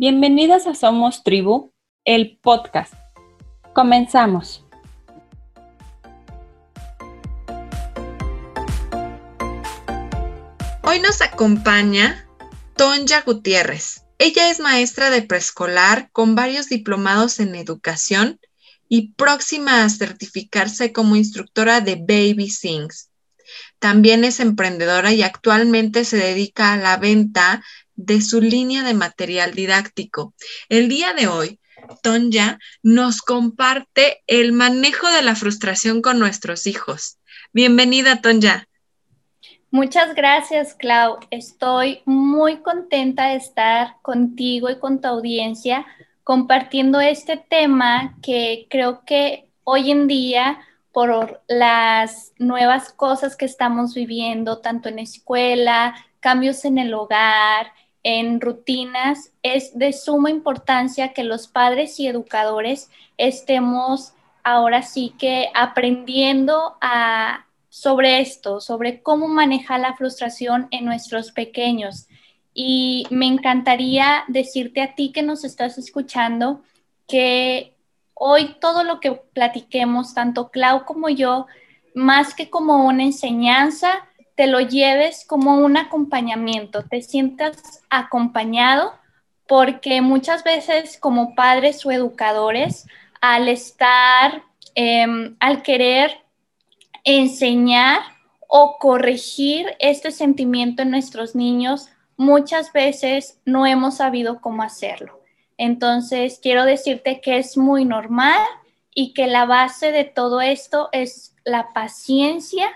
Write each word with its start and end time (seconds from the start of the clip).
Bienvenidas 0.00 0.66
a 0.66 0.74
Somos 0.74 1.22
Tribu, 1.24 1.74
el 2.06 2.38
podcast. 2.40 2.94
Comenzamos. 3.74 4.64
Hoy 10.84 11.00
nos 11.00 11.20
acompaña 11.20 12.26
Tonja 12.78 13.20
Gutiérrez. 13.26 14.06
Ella 14.16 14.50
es 14.50 14.58
maestra 14.58 15.10
de 15.10 15.20
preescolar 15.20 16.08
con 16.12 16.34
varios 16.34 16.70
diplomados 16.70 17.38
en 17.38 17.54
educación 17.54 18.40
y 18.88 19.12
próxima 19.12 19.84
a 19.84 19.90
certificarse 19.90 20.94
como 20.94 21.14
instructora 21.14 21.82
de 21.82 21.96
Baby 21.96 22.48
Sings. 22.48 23.10
También 23.78 24.24
es 24.24 24.40
emprendedora 24.40 25.12
y 25.12 25.22
actualmente 25.22 26.06
se 26.06 26.16
dedica 26.16 26.72
a 26.72 26.78
la 26.78 26.96
venta 26.96 27.62
de 28.04 28.20
su 28.20 28.40
línea 28.40 28.82
de 28.82 28.94
material 28.94 29.54
didáctico. 29.54 30.34
El 30.68 30.88
día 30.88 31.12
de 31.12 31.28
hoy, 31.28 31.60
Tonya 32.02 32.58
nos 32.82 33.20
comparte 33.20 34.22
el 34.26 34.52
manejo 34.52 35.10
de 35.10 35.22
la 35.22 35.34
frustración 35.34 36.02
con 36.02 36.18
nuestros 36.18 36.66
hijos. 36.66 37.18
Bienvenida, 37.52 38.20
Tonya. 38.20 38.66
Muchas 39.70 40.14
gracias, 40.14 40.74
Clau. 40.74 41.18
Estoy 41.30 42.00
muy 42.04 42.58
contenta 42.58 43.28
de 43.28 43.36
estar 43.36 43.96
contigo 44.02 44.68
y 44.68 44.78
con 44.78 45.00
tu 45.00 45.08
audiencia 45.08 45.86
compartiendo 46.24 47.00
este 47.00 47.36
tema 47.36 48.16
que 48.22 48.66
creo 48.68 49.04
que 49.04 49.48
hoy 49.64 49.90
en 49.90 50.06
día, 50.06 50.58
por 50.92 51.42
las 51.48 52.32
nuevas 52.38 52.92
cosas 52.92 53.36
que 53.36 53.44
estamos 53.44 53.94
viviendo, 53.94 54.58
tanto 54.58 54.88
en 54.88 54.98
escuela, 54.98 55.94
cambios 56.20 56.64
en 56.64 56.78
el 56.78 56.92
hogar, 56.94 57.72
en 58.02 58.40
rutinas, 58.40 59.32
es 59.42 59.76
de 59.78 59.92
suma 59.92 60.30
importancia 60.30 61.12
que 61.12 61.24
los 61.24 61.48
padres 61.48 62.00
y 62.00 62.06
educadores 62.06 62.90
estemos 63.18 64.14
ahora 64.42 64.82
sí 64.82 65.14
que 65.18 65.50
aprendiendo 65.54 66.76
sobre 67.68 68.20
esto, 68.20 68.60
sobre 68.60 69.02
cómo 69.02 69.28
manejar 69.28 69.80
la 69.80 69.94
frustración 69.96 70.68
en 70.70 70.84
nuestros 70.84 71.32
pequeños. 71.32 72.08
Y 72.54 73.06
me 73.10 73.26
encantaría 73.26 74.24
decirte 74.28 74.80
a 74.82 74.94
ti 74.94 75.12
que 75.12 75.22
nos 75.22 75.44
estás 75.44 75.78
escuchando 75.78 76.62
que 77.06 77.74
hoy 78.14 78.56
todo 78.60 78.82
lo 78.82 79.00
que 79.00 79.12
platiquemos, 79.12 80.14
tanto 80.14 80.50
Clau 80.50 80.84
como 80.84 81.08
yo, 81.08 81.46
más 81.94 82.34
que 82.34 82.50
como 82.50 82.86
una 82.86 83.02
enseñanza, 83.02 84.08
te 84.40 84.46
lo 84.46 84.60
lleves 84.60 85.26
como 85.26 85.56
un 85.58 85.76
acompañamiento, 85.76 86.82
te 86.82 87.02
sientas 87.02 87.82
acompañado, 87.90 88.94
porque 89.46 90.00
muchas 90.00 90.44
veces 90.44 90.96
como 90.96 91.34
padres 91.34 91.84
o 91.84 91.90
educadores, 91.90 92.86
al 93.20 93.48
estar, 93.48 94.42
em, 94.74 95.36
al 95.40 95.62
querer 95.62 96.22
enseñar 97.04 98.00
o 98.48 98.78
corregir 98.78 99.66
este 99.78 100.10
sentimiento 100.10 100.80
en 100.80 100.90
nuestros 100.90 101.34
niños, 101.34 101.90
muchas 102.16 102.72
veces 102.72 103.42
no 103.44 103.66
hemos 103.66 103.98
sabido 103.98 104.40
cómo 104.40 104.62
hacerlo. 104.62 105.20
Entonces, 105.58 106.40
quiero 106.42 106.64
decirte 106.64 107.20
que 107.20 107.36
es 107.36 107.58
muy 107.58 107.84
normal 107.84 108.40
y 108.94 109.12
que 109.12 109.26
la 109.26 109.44
base 109.44 109.92
de 109.92 110.04
todo 110.04 110.40
esto 110.40 110.88
es 110.92 111.36
la 111.44 111.74
paciencia 111.74 112.70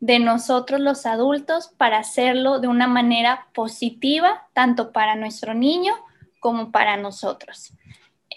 de 0.00 0.18
nosotros 0.18 0.80
los 0.80 1.06
adultos 1.06 1.70
para 1.76 1.98
hacerlo 1.98 2.58
de 2.58 2.68
una 2.68 2.86
manera 2.86 3.48
positiva, 3.54 4.48
tanto 4.52 4.92
para 4.92 5.16
nuestro 5.16 5.54
niño 5.54 5.94
como 6.40 6.70
para 6.70 6.96
nosotros. 6.96 7.72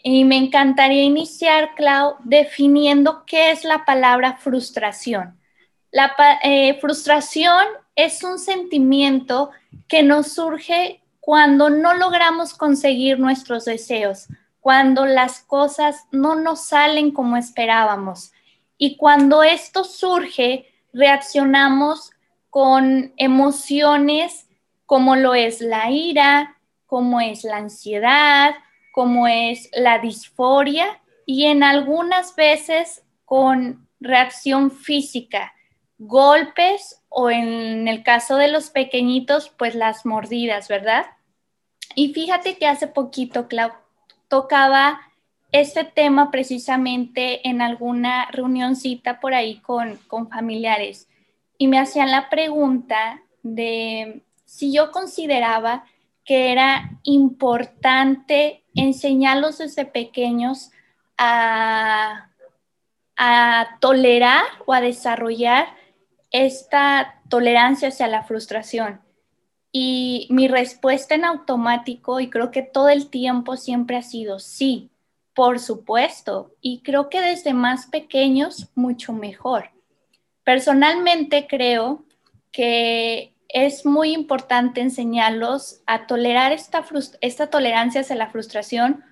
Y 0.04 0.24
me 0.24 0.38
encantaría 0.38 1.04
iniciar, 1.04 1.76
Clau, 1.76 2.16
definiendo 2.24 3.26
qué 3.26 3.52
es 3.52 3.64
la 3.64 3.84
palabra 3.84 4.38
frustración. 4.38 5.38
La 5.92 6.16
eh, 6.44 6.78
frustración 6.80 7.66
es 7.96 8.24
un 8.24 8.40
sentimiento 8.40 9.52
que 9.88 10.04
nos 10.04 10.34
surge 10.34 11.02
cuando 11.20 11.70
no 11.70 11.94
logramos 11.94 12.54
conseguir 12.54 13.20
nuestros 13.20 13.66
deseos, 13.66 14.28
cuando 14.62 15.06
las 15.06 15.42
cosas 15.42 16.06
no 16.12 16.36
nos 16.36 16.66
salen 16.66 17.12
como 17.12 17.36
esperábamos. 17.36 18.32
Y 18.78 18.96
cuando 18.96 19.44
esto 19.44 19.84
surge, 19.84 20.72
reaccionamos 20.98 22.12
con 22.50 23.14
emociones 23.18 24.48
como 24.86 25.16
lo 25.16 25.36
es 25.36 25.62
la 25.62 25.92
ira, 25.92 26.58
como 26.86 27.22
es 27.22 27.44
la 27.44 27.58
ansiedad, 27.58 28.56
como 28.92 29.28
es 29.28 29.70
la 29.74 30.00
disforia 30.00 31.02
y 31.26 31.46
en 31.46 31.64
algunas 31.64 32.36
veces 32.36 33.04
con 33.26 33.88
reacción 34.00 34.72
física, 34.72 35.54
golpes 36.00 37.04
o 37.10 37.30
en 37.30 37.88
el 37.88 38.04
caso 38.04 38.38
de 38.38 38.48
los 38.48 38.70
pequeñitos, 38.70 39.50
pues 39.50 39.76
las 39.76 40.06
mordidas, 40.06 40.68
¿verdad? 40.68 41.06
Y 41.96 42.14
fíjate 42.14 42.58
que 42.58 42.68
hace 42.68 42.88
poquito, 42.88 43.48
Clau, 43.48 43.72
tocaba 44.30 45.02
este 45.52 45.86
tema 45.86 46.30
precisamente 46.32 47.48
en 47.48 47.62
alguna 47.62 48.28
reunioncita 48.32 49.20
por 49.20 49.34
ahí 49.34 49.60
con, 49.60 49.98
con 50.08 50.30
familiares 50.30 51.08
y 51.58 51.68
me 51.68 51.80
hacían 51.80 52.12
la 52.12 52.30
pregunta 52.30 53.22
de 53.44 54.22
si 54.46 54.74
yo 54.74 54.92
consideraba 54.92 55.86
que 56.26 56.52
era 56.52 56.92
importante 57.04 58.64
enseñarlos 58.76 59.60
desde 59.60 59.86
pequeños 59.86 60.72
a, 61.18 62.30
a 63.16 63.78
tolerar 63.80 64.44
o 64.66 64.74
a 64.74 64.82
desarrollar 64.82 65.68
esta 66.32 67.22
tolerancia 67.30 67.88
hacia 67.88 68.08
la 68.08 68.24
frustración. 68.24 69.02
Y 69.72 70.28
mi 70.30 70.48
respuesta 70.48 71.16
en 71.16 71.26
automático, 71.26 72.20
y 72.20 72.30
creo 72.30 72.52
que 72.52 72.62
todo 72.62 72.90
el 72.90 73.10
tiempo 73.10 73.58
siempre 73.58 73.98
ha 73.98 74.02
sido 74.02 74.40
sí, 74.40 74.90
por 75.38 75.60
supuesto, 75.60 76.56
y 76.62 76.82
creo 76.82 77.10
que 77.10 77.22
desde 77.22 77.54
más 77.54 77.86
pequeños 77.86 78.72
mucho 78.74 79.14
mejor. 79.14 79.70
Personalmente 80.44 81.46
creo 81.48 82.06
que 82.52 83.36
es 83.48 83.86
muy 83.86 84.14
importante 84.14 84.82
enseñarlos 84.82 85.82
a 85.86 86.08
tolerar 86.08 86.54
esta, 86.54 86.84
esta 87.22 87.52
tolerancia 87.52 88.02
hacia 88.02 88.16
la 88.16 88.32
frustración 88.32 89.04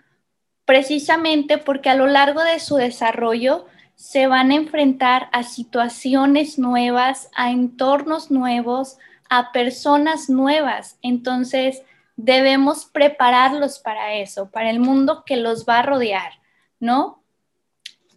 precisamente 0.65 1.59
porque 1.59 1.91
a 1.91 1.95
lo 1.95 2.07
largo 2.07 2.43
de 2.43 2.59
su 2.59 2.77
desarrollo 2.77 3.67
se 3.93 4.25
van 4.25 4.49
a 4.49 4.55
enfrentar 4.55 5.29
a 5.31 5.43
situaciones 5.43 6.57
nuevas, 6.57 7.29
a 7.35 7.51
entornos 7.51 8.31
nuevos, 8.31 8.97
a 9.29 9.51
personas 9.51 10.27
nuevas. 10.27 10.97
Entonces, 11.03 11.83
debemos 12.15 12.85
prepararlos 12.85 13.79
para 13.79 14.15
eso, 14.15 14.49
para 14.49 14.69
el 14.69 14.79
mundo 14.79 15.23
que 15.25 15.37
los 15.37 15.65
va 15.65 15.79
a 15.79 15.83
rodear, 15.83 16.33
¿no? 16.79 17.23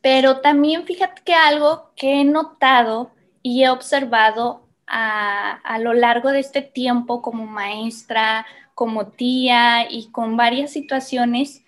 Pero 0.00 0.40
también 0.40 0.84
fíjate 0.84 1.22
que 1.24 1.34
algo 1.34 1.90
que 1.96 2.20
he 2.20 2.24
notado 2.24 3.10
y 3.42 3.64
he 3.64 3.70
observado 3.70 4.68
a, 4.86 5.78
lo 5.80 5.92
largo 5.92 6.30
de 6.30 6.40
este 6.40 6.62
tiempo 6.62 7.20
como 7.22 7.46
maestra, 7.46 8.46
como 8.74 9.08
tía 9.08 9.90
y 9.90 10.10
con 10.10 10.36
varias 10.36 10.72
situaciones, 10.72 11.64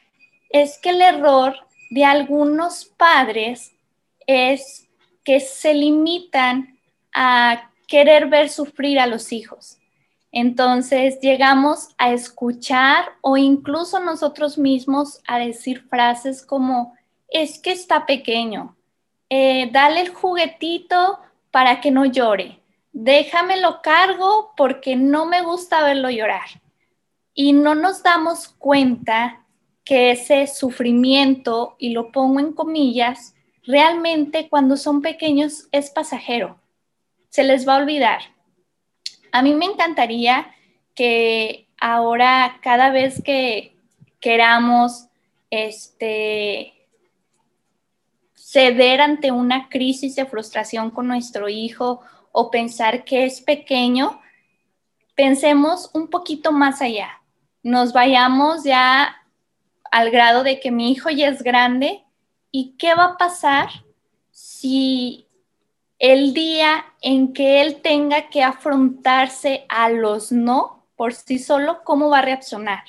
es 0.50 0.78
que 0.78 0.90
el 0.90 1.02
error 1.02 1.56
de 1.90 2.04
algunos 2.04 2.84
padres 2.84 3.74
es 4.26 4.88
que 5.24 5.40
se 5.40 5.74
limitan 5.74 6.78
a 7.12 7.70
querer 7.86 8.26
ver 8.26 8.48
sufrir 8.48 8.98
a 9.00 9.06
los 9.06 9.32
hijos. 9.32 9.79
Entonces 10.32 11.18
llegamos 11.20 11.88
a 11.98 12.12
escuchar 12.12 13.06
o 13.20 13.36
incluso 13.36 13.98
nosotros 13.98 14.58
mismos 14.58 15.20
a 15.26 15.38
decir 15.38 15.82
frases 15.88 16.44
como, 16.44 16.94
es 17.28 17.58
que 17.58 17.72
está 17.72 18.06
pequeño, 18.06 18.76
eh, 19.28 19.70
dale 19.72 20.00
el 20.00 20.10
juguetito 20.10 21.18
para 21.50 21.80
que 21.80 21.90
no 21.90 22.04
llore, 22.04 22.60
déjamelo 22.92 23.82
cargo 23.82 24.52
porque 24.56 24.94
no 24.96 25.26
me 25.26 25.42
gusta 25.42 25.82
verlo 25.82 26.10
llorar. 26.10 26.48
Y 27.34 27.52
no 27.52 27.74
nos 27.74 28.02
damos 28.02 28.48
cuenta 28.48 29.44
que 29.84 30.12
ese 30.12 30.46
sufrimiento, 30.46 31.74
y 31.78 31.90
lo 31.90 32.12
pongo 32.12 32.38
en 32.38 32.52
comillas, 32.52 33.34
realmente 33.64 34.48
cuando 34.48 34.76
son 34.76 35.00
pequeños 35.00 35.68
es 35.72 35.90
pasajero, 35.90 36.60
se 37.28 37.44
les 37.44 37.66
va 37.66 37.76
a 37.76 37.78
olvidar 37.78 38.20
a 39.32 39.42
mí 39.42 39.54
me 39.54 39.66
encantaría 39.66 40.52
que 40.94 41.68
ahora 41.80 42.58
cada 42.62 42.90
vez 42.90 43.22
que 43.22 43.76
queramos 44.20 45.06
este, 45.50 46.74
ceder 48.34 49.00
ante 49.00 49.30
una 49.30 49.68
crisis 49.68 50.16
de 50.16 50.26
frustración 50.26 50.90
con 50.90 51.08
nuestro 51.08 51.48
hijo 51.48 52.00
o 52.32 52.50
pensar 52.50 53.04
que 53.04 53.24
es 53.24 53.40
pequeño, 53.40 54.20
pensemos 55.14 55.90
un 55.94 56.08
poquito 56.08 56.52
más 56.52 56.82
allá. 56.82 57.22
Nos 57.62 57.92
vayamos 57.92 58.64
ya 58.64 59.16
al 59.90 60.10
grado 60.10 60.42
de 60.42 60.60
que 60.60 60.70
mi 60.70 60.92
hijo 60.92 61.10
ya 61.10 61.28
es 61.28 61.42
grande 61.42 62.04
y 62.50 62.76
qué 62.78 62.94
va 62.94 63.04
a 63.04 63.16
pasar 63.16 63.68
si 64.30 65.26
el 66.00 66.32
día 66.32 66.86
en 67.02 67.32
que 67.34 67.60
él 67.60 67.82
tenga 67.82 68.30
que 68.30 68.42
afrontarse 68.42 69.66
a 69.68 69.90
los 69.90 70.32
no 70.32 70.86
por 70.96 71.14
sí 71.14 71.38
solo, 71.38 71.82
¿cómo 71.84 72.10
va 72.10 72.18
a 72.18 72.22
reaccionar? 72.22 72.82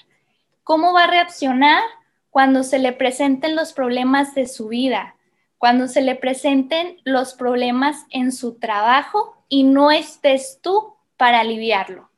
¿Cómo 0.64 0.94
va 0.94 1.04
a 1.04 1.08
reaccionar 1.08 1.82
cuando 2.30 2.64
se 2.64 2.80
le 2.80 2.94
presenten 2.94 3.56
los 3.56 3.74
problemas 3.74 4.34
de 4.34 4.48
su 4.48 4.70
vida? 4.70 5.16
Cuando 5.58 5.88
se 5.88 6.02
le 6.02 6.16
presenten 6.16 6.98
los 7.04 7.34
problemas 7.34 8.06
en 8.10 8.32
su 8.32 8.60
trabajo 8.60 9.46
y 9.48 9.64
no 9.64 9.92
estés 9.92 10.60
tú 10.62 10.96
para 11.18 11.42
aliviarlo. 11.42 12.10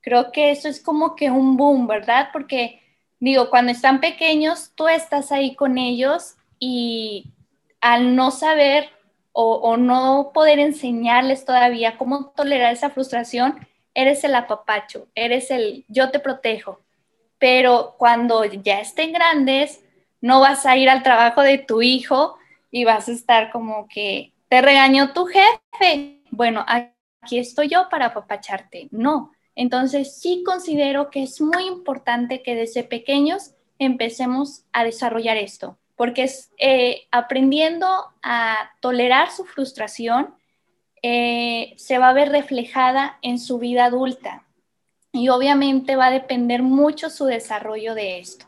Creo 0.00 0.32
que 0.32 0.50
eso 0.50 0.68
es 0.68 0.80
como 0.80 1.16
que 1.16 1.30
un 1.30 1.56
boom, 1.56 1.86
¿verdad? 1.86 2.30
Porque 2.32 2.80
digo, 3.18 3.50
cuando 3.50 3.72
están 3.72 4.00
pequeños, 4.00 4.72
tú 4.74 4.88
estás 4.88 5.32
ahí 5.32 5.54
con 5.54 5.78
ellos 5.78 6.36
y 6.58 7.32
al 7.80 8.16
no 8.16 8.30
saber 8.30 8.97
o, 9.40 9.76
no 9.76 10.32
poder 10.34 10.58
enseñarles 10.58 11.44
todavía 11.44 11.96
cómo 11.96 12.30
tolerar 12.30 12.72
esa 12.72 12.90
frustración, 12.90 13.54
eres 13.94 14.24
el 14.24 14.34
apapacho, 14.34 15.06
eres 15.14 15.52
el 15.52 15.84
yo 15.86 16.10
te 16.10 16.18
protejo. 16.18 16.80
Pero 17.38 17.94
cuando 17.98 18.44
ya 18.44 18.80
estén 18.80 19.12
grandes, 19.12 19.84
no 20.20 20.40
vas 20.40 20.66
a 20.66 20.76
ir 20.76 20.90
al 20.90 21.04
trabajo 21.04 21.42
de 21.42 21.58
tu 21.58 21.82
hijo 21.82 22.36
y 22.72 22.84
vas 22.84 23.08
a 23.08 23.12
estar 23.12 23.52
como 23.52 23.86
que 23.86 24.32
te 24.48 24.60
regañó 24.60 25.12
tu 25.12 25.26
jefe. 25.26 26.20
Bueno, 26.32 26.64
aquí 26.66 27.38
estoy 27.38 27.68
yo 27.68 27.88
para 27.88 28.06
apapacharte. 28.06 28.88
No. 28.90 29.30
Entonces 29.54 30.20
sí 30.20 30.42
considero 30.44 31.10
que 31.10 31.22
es 31.22 31.40
muy 31.40 31.64
importante 31.68 32.42
que 32.42 32.56
desde 32.56 32.82
pequeños 32.82 33.52
empecemos 33.78 34.64
a 34.72 34.82
desarrollar 34.82 35.36
esto 35.36 35.78
porque 35.98 36.22
es 36.22 36.52
eh, 36.58 37.08
aprendiendo 37.10 37.88
a 38.22 38.70
tolerar 38.80 39.32
su 39.32 39.44
frustración, 39.44 40.32
eh, 41.02 41.74
se 41.76 41.98
va 41.98 42.10
a 42.10 42.12
ver 42.12 42.30
reflejada 42.30 43.18
en 43.20 43.40
su 43.40 43.58
vida 43.58 43.86
adulta 43.86 44.46
y 45.12 45.28
obviamente 45.28 45.96
va 45.96 46.06
a 46.06 46.12
depender 46.12 46.62
mucho 46.62 47.10
su 47.10 47.24
desarrollo 47.24 47.96
de 47.96 48.20
esto. 48.20 48.46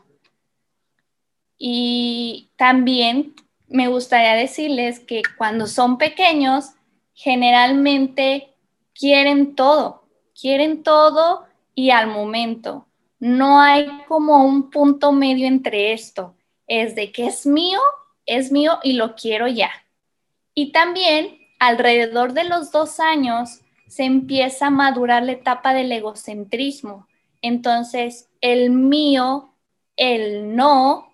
Y 1.57 2.51
también 2.55 3.35
me 3.67 3.89
gustaría 3.89 4.33
decirles 4.33 5.01
que 5.01 5.21
cuando 5.37 5.67
son 5.67 5.97
pequeños, 5.97 6.69
generalmente 7.13 8.55
quieren 8.93 9.55
todo, 9.55 10.05
quieren 10.39 10.83
todo 10.83 11.45
y 11.75 11.89
al 11.89 12.07
momento. 12.07 12.87
No 13.19 13.59
hay 13.59 13.89
como 14.07 14.45
un 14.45 14.69
punto 14.69 15.11
medio 15.11 15.47
entre 15.47 15.91
esto 15.91 16.33
es 16.71 16.95
de 16.95 17.11
que 17.11 17.25
es 17.25 17.45
mío, 17.45 17.81
es 18.25 18.49
mío 18.49 18.79
y 18.81 18.93
lo 18.93 19.15
quiero 19.15 19.49
ya. 19.49 19.71
Y 20.53 20.71
también 20.71 21.37
alrededor 21.59 22.31
de 22.31 22.45
los 22.45 22.71
dos 22.71 23.01
años 23.01 23.59
se 23.87 24.05
empieza 24.05 24.67
a 24.67 24.69
madurar 24.69 25.23
la 25.23 25.33
etapa 25.33 25.73
del 25.73 25.91
egocentrismo. 25.91 27.09
Entonces, 27.41 28.29
el 28.39 28.69
mío, 28.69 29.53
el 29.97 30.55
no, 30.55 31.11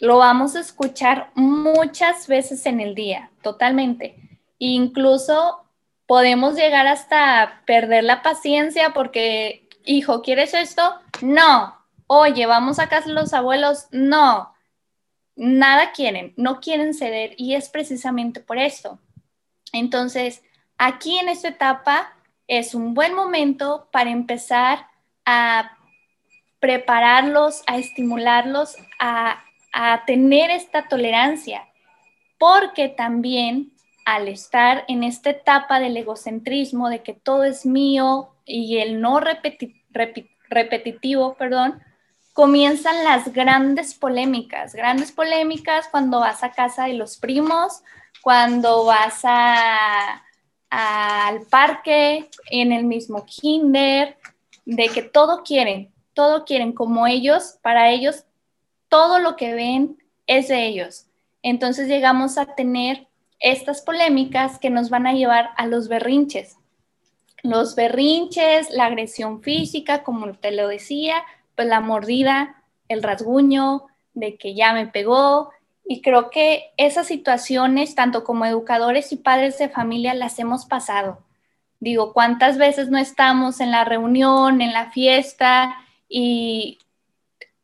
lo 0.00 0.18
vamos 0.18 0.54
a 0.54 0.60
escuchar 0.60 1.30
muchas 1.34 2.28
veces 2.28 2.66
en 2.66 2.80
el 2.80 2.94
día, 2.94 3.30
totalmente. 3.40 4.16
Incluso 4.58 5.64
podemos 6.04 6.56
llegar 6.56 6.86
hasta 6.86 7.62
perder 7.64 8.04
la 8.04 8.20
paciencia 8.20 8.92
porque, 8.92 9.66
hijo, 9.86 10.20
¿quieres 10.20 10.52
esto? 10.52 10.82
No, 11.22 11.75
oye, 12.06 12.46
vamos 12.46 12.78
a 12.78 12.88
casa 12.88 13.08
de 13.08 13.14
los 13.14 13.34
abuelos, 13.34 13.86
no, 13.90 14.54
nada 15.34 15.92
quieren, 15.92 16.32
no 16.36 16.60
quieren 16.60 16.94
ceder 16.94 17.34
y 17.36 17.54
es 17.54 17.68
precisamente 17.68 18.40
por 18.40 18.58
esto. 18.58 18.98
Entonces, 19.72 20.42
aquí 20.78 21.18
en 21.18 21.28
esta 21.28 21.48
etapa 21.48 22.14
es 22.48 22.74
un 22.74 22.94
buen 22.94 23.14
momento 23.14 23.88
para 23.90 24.10
empezar 24.10 24.86
a 25.24 25.76
prepararlos, 26.60 27.62
a 27.66 27.78
estimularlos 27.78 28.76
a 28.98 29.42
tener 30.06 30.50
esta 30.50 30.88
tolerancia, 30.88 31.68
porque 32.38 32.88
también 32.88 33.76
al 34.06 34.28
estar 34.28 34.84
en 34.86 35.02
esta 35.02 35.30
etapa 35.30 35.80
del 35.80 35.96
egocentrismo, 35.96 36.88
de 36.88 37.02
que 37.02 37.12
todo 37.12 37.42
es 37.44 37.66
mío 37.66 38.30
y 38.44 38.78
el 38.78 39.00
no 39.00 39.20
repetitivo, 39.20 41.34
perdón, 41.34 41.82
comienzan 42.36 43.02
las 43.02 43.32
grandes 43.32 43.94
polémicas, 43.94 44.74
grandes 44.74 45.10
polémicas 45.10 45.88
cuando 45.90 46.20
vas 46.20 46.44
a 46.44 46.52
casa 46.52 46.84
de 46.84 46.92
los 46.92 47.16
primos, 47.16 47.82
cuando 48.20 48.84
vas 48.84 49.22
al 49.24 50.20
parque, 51.48 52.28
en 52.50 52.72
el 52.72 52.84
mismo 52.84 53.24
kinder, 53.24 54.18
de 54.66 54.88
que 54.90 55.00
todo 55.00 55.44
quieren, 55.44 55.90
todo 56.12 56.44
quieren 56.44 56.74
como 56.74 57.06
ellos, 57.06 57.58
para 57.62 57.88
ellos 57.88 58.26
todo 58.90 59.18
lo 59.18 59.36
que 59.36 59.54
ven 59.54 59.96
es 60.26 60.48
de 60.48 60.66
ellos. 60.66 61.06
Entonces 61.40 61.88
llegamos 61.88 62.36
a 62.36 62.54
tener 62.54 63.08
estas 63.40 63.80
polémicas 63.80 64.58
que 64.58 64.68
nos 64.68 64.90
van 64.90 65.06
a 65.06 65.14
llevar 65.14 65.52
a 65.56 65.66
los 65.66 65.88
berrinches. 65.88 66.58
Los 67.42 67.76
berrinches, 67.76 68.68
la 68.68 68.84
agresión 68.84 69.40
física, 69.40 70.02
como 70.02 70.34
te 70.34 70.50
lo 70.52 70.68
decía, 70.68 71.24
pues 71.56 71.66
la 71.66 71.80
mordida, 71.80 72.62
el 72.88 73.02
rasguño, 73.02 73.86
de 74.14 74.36
que 74.36 74.54
ya 74.54 74.72
me 74.72 74.86
pegó. 74.86 75.50
Y 75.84 76.02
creo 76.02 76.30
que 76.30 76.72
esas 76.76 77.06
situaciones, 77.06 77.94
tanto 77.94 78.24
como 78.24 78.44
educadores 78.44 79.12
y 79.12 79.16
padres 79.16 79.58
de 79.58 79.68
familia, 79.68 80.14
las 80.14 80.38
hemos 80.38 80.66
pasado. 80.66 81.18
Digo, 81.80 82.12
¿cuántas 82.12 82.58
veces 82.58 82.88
no 82.88 82.98
estamos 82.98 83.60
en 83.60 83.70
la 83.70 83.84
reunión, 83.84 84.60
en 84.60 84.72
la 84.72 84.90
fiesta 84.90 85.76
y 86.08 86.78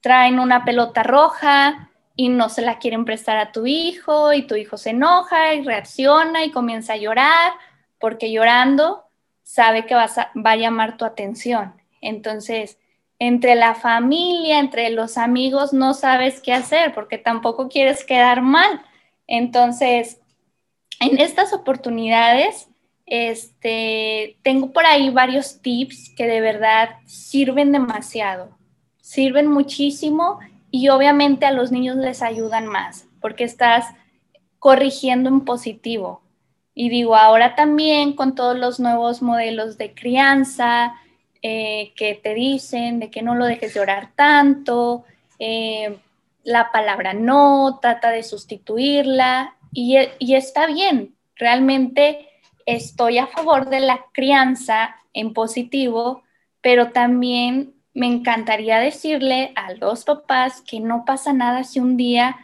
traen 0.00 0.38
una 0.38 0.64
pelota 0.64 1.02
roja 1.02 1.90
y 2.14 2.28
no 2.28 2.48
se 2.48 2.62
la 2.62 2.78
quieren 2.78 3.04
prestar 3.04 3.38
a 3.38 3.52
tu 3.52 3.66
hijo 3.66 4.32
y 4.32 4.46
tu 4.46 4.54
hijo 4.54 4.76
se 4.76 4.90
enoja 4.90 5.54
y 5.54 5.62
reacciona 5.62 6.44
y 6.44 6.50
comienza 6.50 6.94
a 6.94 6.98
llorar 6.98 7.52
porque 7.98 8.30
llorando 8.30 9.04
sabe 9.42 9.86
que 9.86 9.94
va 9.94 10.06
a 10.06 10.56
llamar 10.56 10.96
tu 10.96 11.04
atención. 11.04 11.74
Entonces, 12.00 12.78
entre 13.24 13.54
la 13.54 13.76
familia, 13.76 14.58
entre 14.58 14.90
los 14.90 15.16
amigos, 15.16 15.72
no 15.72 15.94
sabes 15.94 16.40
qué 16.40 16.52
hacer 16.52 16.92
porque 16.92 17.18
tampoco 17.18 17.68
quieres 17.68 18.04
quedar 18.04 18.42
mal. 18.42 18.82
Entonces, 19.28 20.18
en 20.98 21.20
estas 21.20 21.52
oportunidades, 21.52 22.68
este, 23.06 24.38
tengo 24.42 24.72
por 24.72 24.86
ahí 24.86 25.10
varios 25.10 25.62
tips 25.62 26.12
que 26.16 26.26
de 26.26 26.40
verdad 26.40 26.96
sirven 27.06 27.70
demasiado, 27.70 28.58
sirven 29.00 29.46
muchísimo 29.46 30.40
y 30.72 30.88
obviamente 30.88 31.46
a 31.46 31.52
los 31.52 31.70
niños 31.70 31.94
les 31.94 32.22
ayudan 32.22 32.66
más 32.66 33.06
porque 33.20 33.44
estás 33.44 33.86
corrigiendo 34.58 35.28
en 35.28 35.42
positivo. 35.42 36.22
Y 36.74 36.88
digo, 36.88 37.14
ahora 37.14 37.54
también 37.54 38.14
con 38.14 38.34
todos 38.34 38.58
los 38.58 38.80
nuevos 38.80 39.22
modelos 39.22 39.78
de 39.78 39.94
crianza, 39.94 40.96
eh, 41.42 41.92
que 41.96 42.14
te 42.14 42.34
dicen 42.34 43.00
de 43.00 43.10
que 43.10 43.22
no 43.22 43.34
lo 43.34 43.46
dejes 43.46 43.74
llorar 43.74 44.10
tanto, 44.14 45.04
eh, 45.38 45.98
la 46.44 46.72
palabra 46.72 47.14
no, 47.14 47.78
trata 47.82 48.10
de 48.10 48.22
sustituirla 48.22 49.56
y, 49.72 49.96
y 50.18 50.34
está 50.34 50.66
bien, 50.66 51.14
realmente 51.36 52.28
estoy 52.66 53.18
a 53.18 53.26
favor 53.26 53.68
de 53.68 53.80
la 53.80 54.06
crianza 54.12 54.96
en 55.12 55.32
positivo, 55.32 56.22
pero 56.60 56.90
también 56.90 57.74
me 57.94 58.06
encantaría 58.06 58.78
decirle 58.78 59.52
a 59.54 59.74
los 59.74 60.04
papás 60.04 60.62
que 60.62 60.80
no 60.80 61.04
pasa 61.04 61.32
nada 61.32 61.64
si 61.64 61.80
un 61.80 61.96
día 61.96 62.36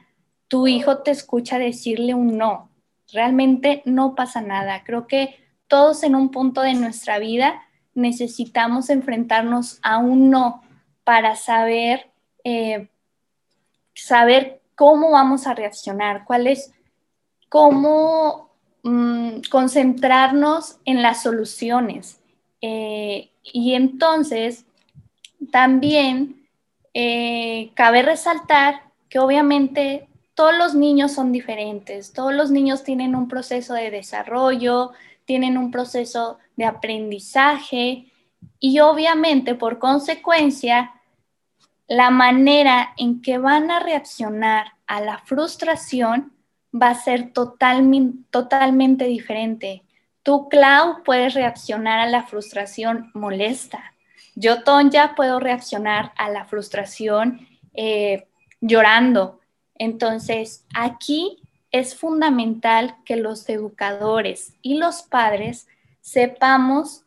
tu 0.49 0.67
hijo 0.67 0.99
te 0.99 1.11
escucha 1.11 1.59
decirle 1.59 2.15
un 2.15 2.37
no. 2.37 2.71
Realmente 3.13 3.83
no 3.85 4.15
pasa 4.15 4.41
nada. 4.41 4.83
Creo 4.85 5.07
que 5.07 5.37
todos 5.67 6.03
en 6.03 6.15
un 6.15 6.31
punto 6.31 6.63
de 6.63 6.75
nuestra 6.75 7.19
vida 7.19 7.63
necesitamos 7.99 8.89
enfrentarnos 8.91 9.79
a 9.83 9.99
un 9.99 10.31
no 10.31 10.63
para 11.05 11.37
saber, 11.37 12.11
eh, 12.45 12.89
saber 13.95 14.61
cómo 14.75 15.11
vamos 15.11 15.47
a 15.47 15.55
reaccionar, 15.55 16.25
cuál 16.25 16.47
es, 16.47 16.73
cómo 17.49 18.51
mm, 18.85 19.41
concentrarnos 19.51 20.79
en 20.85 21.03
las 21.03 21.23
soluciones. 21.23 22.21
Eh, 22.61 23.31
y 23.43 23.75
entonces, 23.75 24.65
también 25.51 26.47
eh, 26.95 27.71
cabe 27.75 28.03
resaltar 28.03 28.83
que 29.09 29.19
obviamente 29.19 30.09
todos 30.35 30.57
los 30.57 30.75
niños 30.75 31.13
son 31.13 31.33
diferentes, 31.33 32.13
todos 32.13 32.33
los 32.33 32.51
niños 32.51 32.85
tienen 32.85 33.17
un 33.17 33.29
proceso 33.29 33.75
de 33.75 33.91
desarrollo, 33.91 34.93
tienen 35.29 35.59
un 35.59 35.71
proceso 35.71 36.39
de 36.57 36.65
aprendizaje 36.65 38.11
y 38.59 38.81
obviamente 38.81 39.55
por 39.55 39.79
consecuencia 39.79 40.95
la 41.87 42.09
manera 42.09 42.95
en 42.97 43.21
que 43.21 43.37
van 43.37 43.71
a 43.71 43.79
reaccionar 43.79 44.73
a 44.87 45.03
la 45.03 45.19
frustración 45.19 46.33
va 46.75 46.89
a 46.89 46.95
ser 46.95 47.35
totalmente 47.35 49.05
diferente. 49.05 49.85
Tú, 50.23 50.49
Clau, 50.49 51.03
puedes 51.05 51.35
reaccionar 51.35 51.99
a 51.99 52.07
la 52.07 52.23
frustración 52.23 53.11
molesta. 53.13 53.93
Yo, 54.35 54.63
Tonya, 54.63 55.15
puedo 55.15 55.41
reaccionar 55.41 56.13
a 56.17 56.31
la 56.31 56.47
frustración 56.47 57.47
eh, 57.75 58.29
llorando. 58.63 59.41
Entonces, 59.75 60.65
aquí 60.75 61.43
es 61.79 61.97
fundamental 61.97 62.97
que 63.05 63.17
los 63.17 63.49
educadores 63.49 64.55
y 64.63 64.79
los 64.79 65.03
padres 65.03 65.67
sepamos 66.01 67.05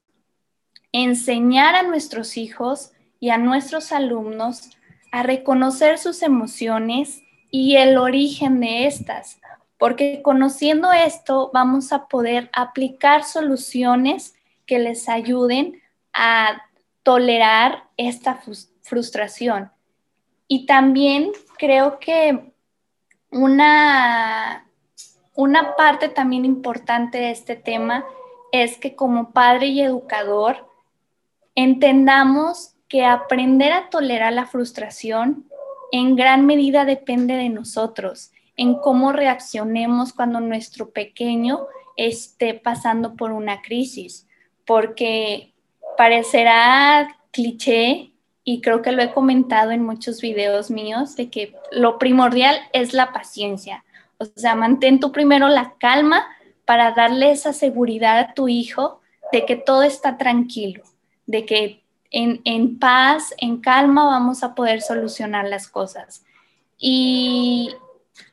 enseñar 0.91 1.75
a 1.75 1.83
nuestros 1.83 2.37
hijos 2.37 2.91
y 3.19 3.29
a 3.29 3.37
nuestros 3.37 3.91
alumnos 3.91 4.69
a 5.11 5.23
reconocer 5.23 5.97
sus 5.97 6.21
emociones 6.21 7.21
y 7.49 7.75
el 7.75 7.97
origen 7.97 8.61
de 8.61 8.87
estas, 8.87 9.39
porque 9.77 10.21
conociendo 10.21 10.91
esto 10.91 11.51
vamos 11.53 11.91
a 11.91 12.07
poder 12.07 12.49
aplicar 12.53 13.23
soluciones 13.23 14.35
que 14.65 14.79
les 14.79 15.09
ayuden 15.09 15.81
a 16.13 16.61
tolerar 17.03 17.89
esta 17.97 18.41
frustración. 18.81 19.71
Y 20.47 20.65
también 20.65 21.31
creo 21.57 21.99
que 21.99 22.53
una, 23.31 24.67
una 25.35 25.75
parte 25.75 26.09
también 26.09 26.45
importante 26.45 27.17
de 27.17 27.31
este 27.31 27.55
tema 27.55 28.05
es 28.51 28.77
que 28.77 28.95
como 28.95 29.31
padre 29.31 29.67
y 29.67 29.81
educador 29.81 30.67
entendamos 31.55 32.75
que 32.87 33.05
aprender 33.05 33.71
a 33.71 33.89
tolerar 33.89 34.33
la 34.33 34.45
frustración 34.45 35.45
en 35.91 36.15
gran 36.15 36.45
medida 36.45 36.85
depende 36.85 37.35
de 37.35 37.49
nosotros, 37.49 38.31
en 38.55 38.75
cómo 38.75 39.11
reaccionemos 39.11 40.13
cuando 40.13 40.39
nuestro 40.39 40.91
pequeño 40.91 41.67
esté 41.97 42.53
pasando 42.53 43.15
por 43.15 43.31
una 43.31 43.61
crisis, 43.61 44.27
porque 44.65 45.53
parecerá 45.97 47.19
cliché 47.31 48.10
y 48.43 48.61
creo 48.61 48.81
que 48.81 48.91
lo 48.91 49.01
he 49.01 49.11
comentado 49.11 49.71
en 49.71 49.83
muchos 49.83 50.21
videos 50.21 50.71
míos 50.71 51.15
de 51.15 51.29
que 51.29 51.55
lo 51.71 51.97
primordial 51.97 52.57
es 52.73 52.93
la 52.93 53.13
paciencia. 53.13 53.83
O 54.17 54.25
sea, 54.25 54.55
mantén 54.55 54.99
tú 54.99 55.11
primero 55.11 55.47
la 55.47 55.75
calma 55.79 56.27
para 56.65 56.91
darle 56.91 57.31
esa 57.31 57.53
seguridad 57.53 58.19
a 58.19 58.33
tu 58.33 58.47
hijo 58.47 59.01
de 59.31 59.45
que 59.45 59.55
todo 59.55 59.83
está 59.83 60.17
tranquilo, 60.17 60.83
de 61.25 61.45
que 61.45 61.81
en, 62.11 62.77
paz, 62.77 63.33
en 63.37 63.61
calma, 63.61 64.05
vamos 64.05 64.43
a 64.43 64.53
poder 64.53 64.81
solucionar 64.81 65.47
las 65.47 65.67
cosas. 65.67 66.23
Y, 66.77 67.73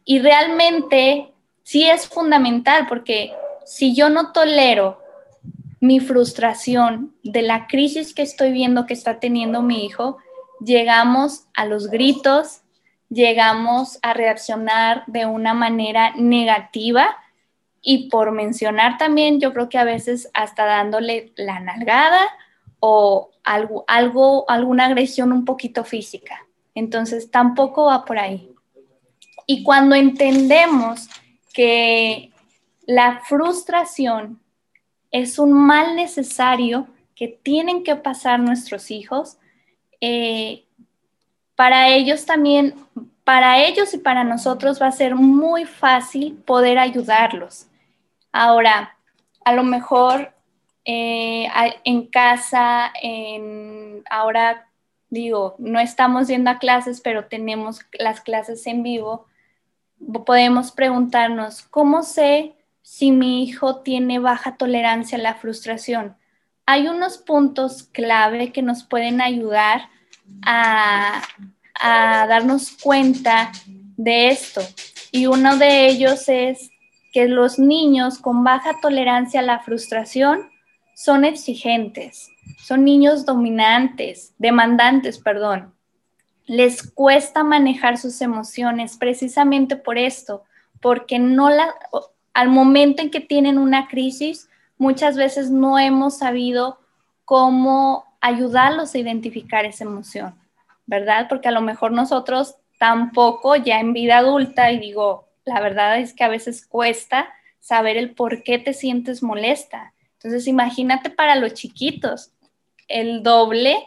y 0.05 0.19
realmente 0.19 1.33
sí 1.62 1.88
es 1.88 2.09
fundamental 2.09 2.87
porque 2.88 3.33
si 3.65 3.95
yo 3.95 4.09
no 4.09 4.33
tolero 4.33 5.00
mi 5.80 6.00
frustración 6.00 7.14
de 7.23 7.42
la 7.42 7.66
crisis 7.66 8.14
que 8.14 8.23
estoy 8.23 8.52
viendo 8.52 8.87
que 8.87 8.94
está 8.94 9.20
teniendo 9.20 9.62
mi 9.62 9.85
hijo, 9.85 10.18
llegamos 10.61 11.47
a 11.54 11.66
los 11.66 11.88
gritos, 11.88 12.62
llegamos 13.08 13.99
a 14.02 14.12
reaccionar 14.12 15.04
de 15.06 15.26
una 15.26 15.54
manera 15.54 16.12
negativa 16.16 17.16
y 17.80 18.08
por 18.11 18.32
mencionar 18.32 18.99
también, 18.99 19.40
yo 19.40 19.52
creo 19.52 19.68
que 19.68 19.78
a 19.78 19.85
veces 19.85 20.30
hasta 20.35 20.66
dándole 20.66 21.32
la 21.37 21.61
nalgada 21.61 22.28
o 22.80 23.30
algo, 23.44 23.85
algo, 23.87 24.44
alguna 24.50 24.87
agresión 24.87 25.32
un 25.32 25.44
poquito 25.44 25.85
física. 25.85 26.47
Entonces 26.75 27.30
tampoco 27.30 27.87
va 27.87 28.04
por 28.04 28.18
ahí. 28.18 28.52
Y 29.47 29.62
cuando 29.62 29.94
entendemos 29.94 31.08
que 31.54 32.30
la 32.87 33.20
frustración 33.25 34.40
es 35.11 35.38
un 35.38 35.53
mal 35.53 35.97
necesario 35.97 36.87
que 37.15 37.29
tienen 37.29 37.83
que 37.83 37.97
pasar 37.97 38.41
nuestros 38.41 38.91
hijos, 38.91 39.38
eh, 40.00 40.65
para 41.57 41.88
ellos 41.88 42.27
también, 42.27 42.75
para 43.25 43.65
ellos 43.65 43.93
y 43.95 43.99
para 43.99 44.23
nosotros 44.23 44.81
va 44.81 44.87
a 44.87 44.93
ser 44.93 45.17
muy 45.17 45.65
fácil 45.65 46.35
poder 46.47 46.79
ayudarlos. 46.79 47.67
Ahora, 48.31 48.97
a 49.45 49.53
lo 49.53 49.65
mejor 49.65 50.33
eh, 50.85 51.49
en 51.85 52.07
casa, 52.07 52.93
en, 53.03 54.05
ahora 54.09 54.69
digo, 55.11 55.57
no 55.59 55.81
estamos 55.81 56.29
yendo 56.29 56.50
a 56.50 56.59
clases, 56.59 57.00
pero 57.00 57.27
tenemos 57.27 57.81
las 57.99 58.21
clases 58.21 58.67
en 58.67 58.83
vivo, 58.83 59.27
podemos 60.25 60.71
preguntarnos, 60.71 61.62
¿cómo 61.62 62.03
sé 62.03 62.55
si 62.88 63.12
mi 63.12 63.45
hijo 63.45 63.83
tiene 63.83 64.18
baja 64.18 64.57
tolerancia 64.57 65.18
a 65.18 65.21
la 65.21 65.35
frustración? 65.35 66.16
Hay 66.64 66.88
unos 66.88 67.18
puntos 67.18 67.83
clave 67.83 68.50
que 68.50 68.62
nos 68.62 68.83
pueden 68.83 69.21
ayudar 69.21 69.90
a, 70.42 71.23
darnos 71.80 72.73
cuenta 72.83 73.52
de 73.99 74.28
esto. 74.28 74.62
Y 75.12 75.26
uno 75.26 75.59
de 75.59 75.87
ellos 75.87 76.30
es 76.30 76.71
que 77.12 77.28
los 77.28 77.59
niños 77.59 78.18
con 78.18 78.42
baja 78.42 78.80
tolerancia 78.80 79.40
a 79.40 79.45
la 79.45 79.61
frustración 79.61 80.49
son 80.97 81.26
exigentes, 81.26 82.30
son 82.57 82.85
niños 82.85 83.26
dominantes, 83.26 84.35
demandantes, 84.38 85.18
perdón. 85.18 85.75
Les 86.47 86.83
cuesta 86.83 87.45
manejar 87.45 87.99
sus 87.99 88.23
emociones 88.23 88.97
precisamente 88.97 89.76
por 89.76 89.99
esto, 89.99 90.45
porque 90.80 91.18
no 91.18 91.50
la, 91.50 91.75
al 92.38 92.50
momento 92.50 93.02
en 93.02 93.11
que 93.11 93.18
tienen 93.18 93.59
una 93.59 93.88
crisis, 93.88 94.49
muchas 94.76 95.16
veces 95.16 95.50
no 95.50 95.76
hemos 95.76 96.18
sabido 96.18 96.78
cómo 97.25 98.04
ayudarlos 98.21 98.95
a 98.95 98.99
identificar 98.99 99.64
esa 99.64 99.83
emoción, 99.83 100.37
¿verdad? 100.87 101.26
Porque 101.28 101.49
a 101.49 101.50
lo 101.50 101.62
mejor 101.62 101.90
nosotros 101.90 102.54
tampoco 102.78 103.57
ya 103.57 103.80
en 103.80 103.92
vida 103.92 104.18
adulta, 104.18 104.71
y 104.71 104.78
digo, 104.78 105.26
la 105.45 105.61
verdad 105.61 105.99
es 105.99 106.14
que 106.14 106.23
a 106.23 106.28
veces 106.28 106.64
cuesta 106.64 107.28
saber 107.59 107.97
el 107.97 108.14
por 108.14 108.45
qué 108.45 108.61
te 108.61 108.73
sientes 108.73 109.21
molesta. 109.21 109.92
Entonces, 110.12 110.47
imagínate 110.47 111.11
para 111.11 111.35
los 111.35 111.54
chiquitos, 111.54 112.30
el 112.87 113.25
doble 113.25 113.78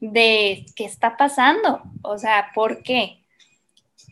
de 0.00 0.64
qué 0.74 0.86
está 0.86 1.18
pasando, 1.18 1.82
o 2.00 2.16
sea, 2.16 2.52
¿por 2.54 2.82
qué? 2.82 3.18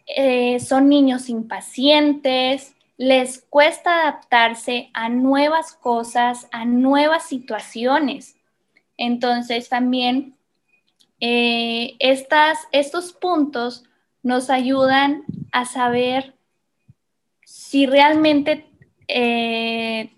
Eh, 0.06 0.60
son 0.60 0.90
niños 0.90 1.30
impacientes, 1.30 2.75
les 2.96 3.44
cuesta 3.50 4.02
adaptarse 4.02 4.90
a 4.94 5.08
nuevas 5.08 5.72
cosas, 5.72 6.48
a 6.50 6.64
nuevas 6.64 7.26
situaciones. 7.26 8.36
Entonces, 8.96 9.68
también 9.68 10.34
eh, 11.20 11.96
estas, 11.98 12.58
estos 12.72 13.12
puntos 13.12 13.84
nos 14.22 14.50
ayudan 14.50 15.24
a 15.52 15.64
saber 15.64 16.34
si 17.44 17.86
realmente 17.86 18.66
eh, 19.08 20.10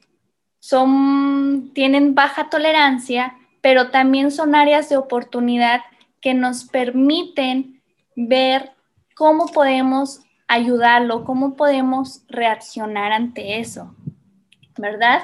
son, 0.60 1.72
tienen 1.74 2.14
baja 2.14 2.48
tolerancia, 2.48 3.36
pero 3.60 3.90
también 3.90 4.30
son 4.30 4.54
áreas 4.54 4.88
de 4.88 4.96
oportunidad 4.96 5.80
que 6.20 6.34
nos 6.34 6.64
permiten 6.64 7.82
ver 8.16 8.72
cómo 9.14 9.46
podemos 9.46 10.20
ayudarlo, 10.48 11.24
cómo 11.24 11.54
podemos 11.54 12.22
reaccionar 12.28 13.12
ante 13.12 13.60
eso, 13.60 13.94
¿verdad? 14.76 15.22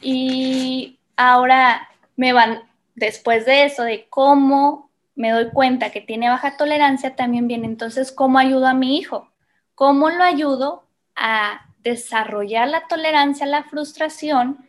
Y 0.00 1.00
ahora 1.16 1.88
me 2.16 2.32
van, 2.32 2.62
después 2.94 3.44
de 3.44 3.64
eso, 3.64 3.82
de 3.82 4.06
cómo 4.08 4.90
me 5.16 5.30
doy 5.30 5.50
cuenta 5.50 5.90
que 5.90 6.00
tiene 6.00 6.30
baja 6.30 6.56
tolerancia, 6.56 7.16
también 7.16 7.48
viene 7.48 7.66
entonces 7.66 8.12
cómo 8.12 8.38
ayudo 8.38 8.66
a 8.66 8.74
mi 8.74 8.96
hijo, 8.96 9.28
cómo 9.74 10.08
lo 10.08 10.22
ayudo 10.22 10.84
a 11.16 11.66
desarrollar 11.82 12.68
la 12.68 12.86
tolerancia 12.86 13.44
a 13.44 13.48
la 13.48 13.64
frustración, 13.64 14.68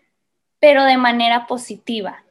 pero 0.60 0.84
de 0.84 0.98
manera 0.98 1.48
positiva. 1.48 2.24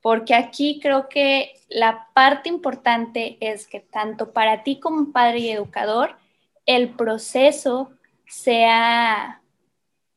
Porque 0.00 0.34
aquí 0.34 0.80
creo 0.82 1.08
que 1.08 1.54
la 1.68 2.08
parte 2.12 2.50
importante 2.50 3.38
es 3.40 3.66
que 3.66 3.80
tanto 3.80 4.32
para 4.32 4.62
ti 4.62 4.78
como 4.78 5.12
padre 5.12 5.38
y 5.38 5.50
educador, 5.50 6.16
el 6.66 6.90
proceso 6.90 7.92
sea, 8.26 9.42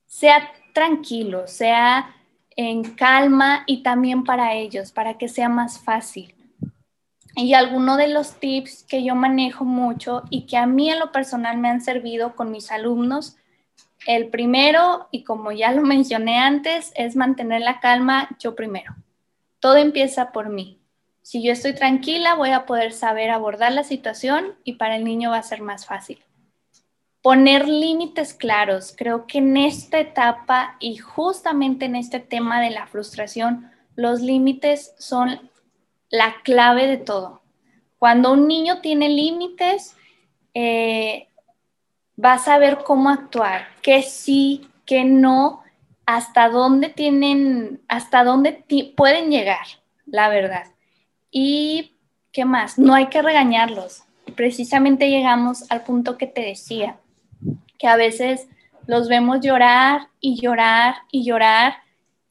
sea 0.05 0.51
tranquilo, 0.73 1.47
sea 1.47 2.15
en 2.55 2.83
calma 2.95 3.63
y 3.67 3.83
también 3.83 4.23
para 4.23 4.53
ellos, 4.53 4.91
para 4.91 5.17
que 5.17 5.27
sea 5.27 5.49
más 5.49 5.79
fácil. 5.79 6.33
Y 7.35 7.53
alguno 7.53 7.97
de 7.97 8.07
los 8.07 8.39
tips 8.39 8.83
que 8.83 9.03
yo 9.03 9.13
manejo 9.13 9.63
mucho 9.63 10.23
y 10.29 10.47
que 10.47 10.57
a 10.57 10.65
mí 10.65 10.89
en 10.89 10.99
lo 10.99 11.11
personal 11.11 11.57
me 11.57 11.69
han 11.69 11.81
servido 11.81 12.35
con 12.35 12.51
mis 12.51 12.71
alumnos 12.71 13.37
el 14.07 14.29
primero, 14.29 15.09
y 15.11 15.23
como 15.23 15.51
ya 15.51 15.71
lo 15.71 15.81
mencioné 15.83 16.39
antes, 16.39 16.91
es 16.95 17.15
mantener 17.15 17.61
la 17.61 17.79
calma 17.79 18.29
yo 18.39 18.55
primero. 18.55 18.95
Todo 19.59 19.75
empieza 19.75 20.31
por 20.31 20.49
mí. 20.49 20.79
Si 21.21 21.43
yo 21.43 21.51
estoy 21.51 21.75
tranquila, 21.75 22.35
voy 22.35 22.51
a 22.51 22.65
poder 22.65 22.93
saber 22.93 23.29
abordar 23.31 23.73
la 23.73 23.83
situación 23.83 24.55
y 24.63 24.73
para 24.73 24.95
el 24.95 25.03
niño 25.03 25.31
va 25.31 25.39
a 25.39 25.43
ser 25.43 25.61
más 25.61 25.85
fácil. 25.85 26.23
Poner 27.27 27.67
límites 27.67 28.34
claros. 28.34 28.93
Creo 28.98 29.27
que 29.27 29.39
en 29.39 29.57
esta 29.57 30.00
etapa 30.00 30.77
y 30.79 30.96
justamente 30.96 31.84
en 31.84 31.98
este 31.98 32.22
tema 32.22 32.62
de 32.62 32.69
la 32.69 32.88
frustración, 32.88 33.69
los 33.98 34.22
límites 34.22 34.93
son 34.98 35.51
la 36.10 36.36
clave 36.46 36.88
de 36.88 36.96
todo. 36.96 37.41
Cuando 38.00 38.31
un 38.31 38.48
niño 38.48 38.79
tiene 38.79 39.10
límites, 39.10 39.98
eh, 40.53 41.27
va 42.17 42.36
a 42.36 42.39
saber 42.39 42.77
cómo 42.86 43.10
actuar, 43.10 43.67
qué 43.81 44.03
sí, 44.03 44.69
qué 44.86 45.03
no, 45.03 45.63
hasta 46.05 46.48
dónde 46.48 46.88
tienen, 46.88 47.81
hasta 47.89 48.24
dónde 48.24 48.63
pueden 48.96 49.31
llegar, 49.31 49.67
la 50.05 50.29
verdad. 50.29 50.67
Y 51.29 51.98
qué 52.31 52.46
más, 52.46 52.79
no 52.79 52.93
hay 52.93 53.07
que 53.07 53.22
regañarlos. 53.22 54.03
Precisamente 54.38 55.10
llegamos 55.10 55.69
al 55.69 55.84
punto 55.84 56.17
que 56.17 56.27
te 56.27 56.39
decía, 56.39 56.98
que 57.77 57.88
a 57.88 57.96
veces 57.96 58.48
los 58.86 59.07
vemos 59.10 59.41
llorar 59.41 60.10
y 60.19 60.39
llorar 60.39 60.96
y 61.12 61.24
llorar 61.24 61.75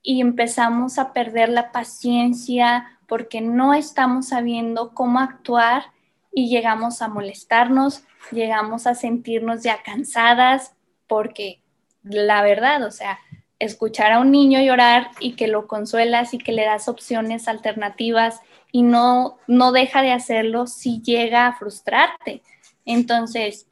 y 0.03 0.21
empezamos 0.21 0.99
a 0.99 1.12
perder 1.12 1.49
la 1.49 1.73
paciencia 1.73 2.99
porque 3.07 3.41
no 3.41 3.75
estamos 3.75 4.29
sabiendo 4.29 4.95
cómo 4.95 5.21
actuar 5.21 5.85
y 6.33 6.49
llegamos 6.49 7.03
a 7.03 7.09
molestarnos, 7.09 8.05
llegamos 8.31 8.87
a 8.87 8.95
sentirnos 8.95 9.62
ya 9.62 9.83
cansadas 9.83 10.75
porque 11.07 11.61
la 12.03 12.43
verdad, 12.43 12.85
o 12.85 12.91
sea, 12.91 13.19
escuchar 13.59 14.12
a 14.12 14.21
un 14.21 14.31
niño 14.31 14.61
llorar 14.61 15.11
y 15.21 15.33
que 15.33 15.49
lo 15.49 15.67
consuelas 15.67 16.35
y 16.35 16.38
que 16.38 16.53
le 16.53 16.65
das 16.65 16.88
opciones 16.88 17.49
alternativas 17.49 18.41
y 18.71 18.83
no, 18.83 19.38
no 19.47 19.73
deja 19.73 20.03
de 20.03 20.12
hacerlo 20.12 20.67
si 20.67 21.00
llega 21.00 21.47
a 21.47 21.55
frustrarte. 21.55 22.43
Entonces, 22.85 23.67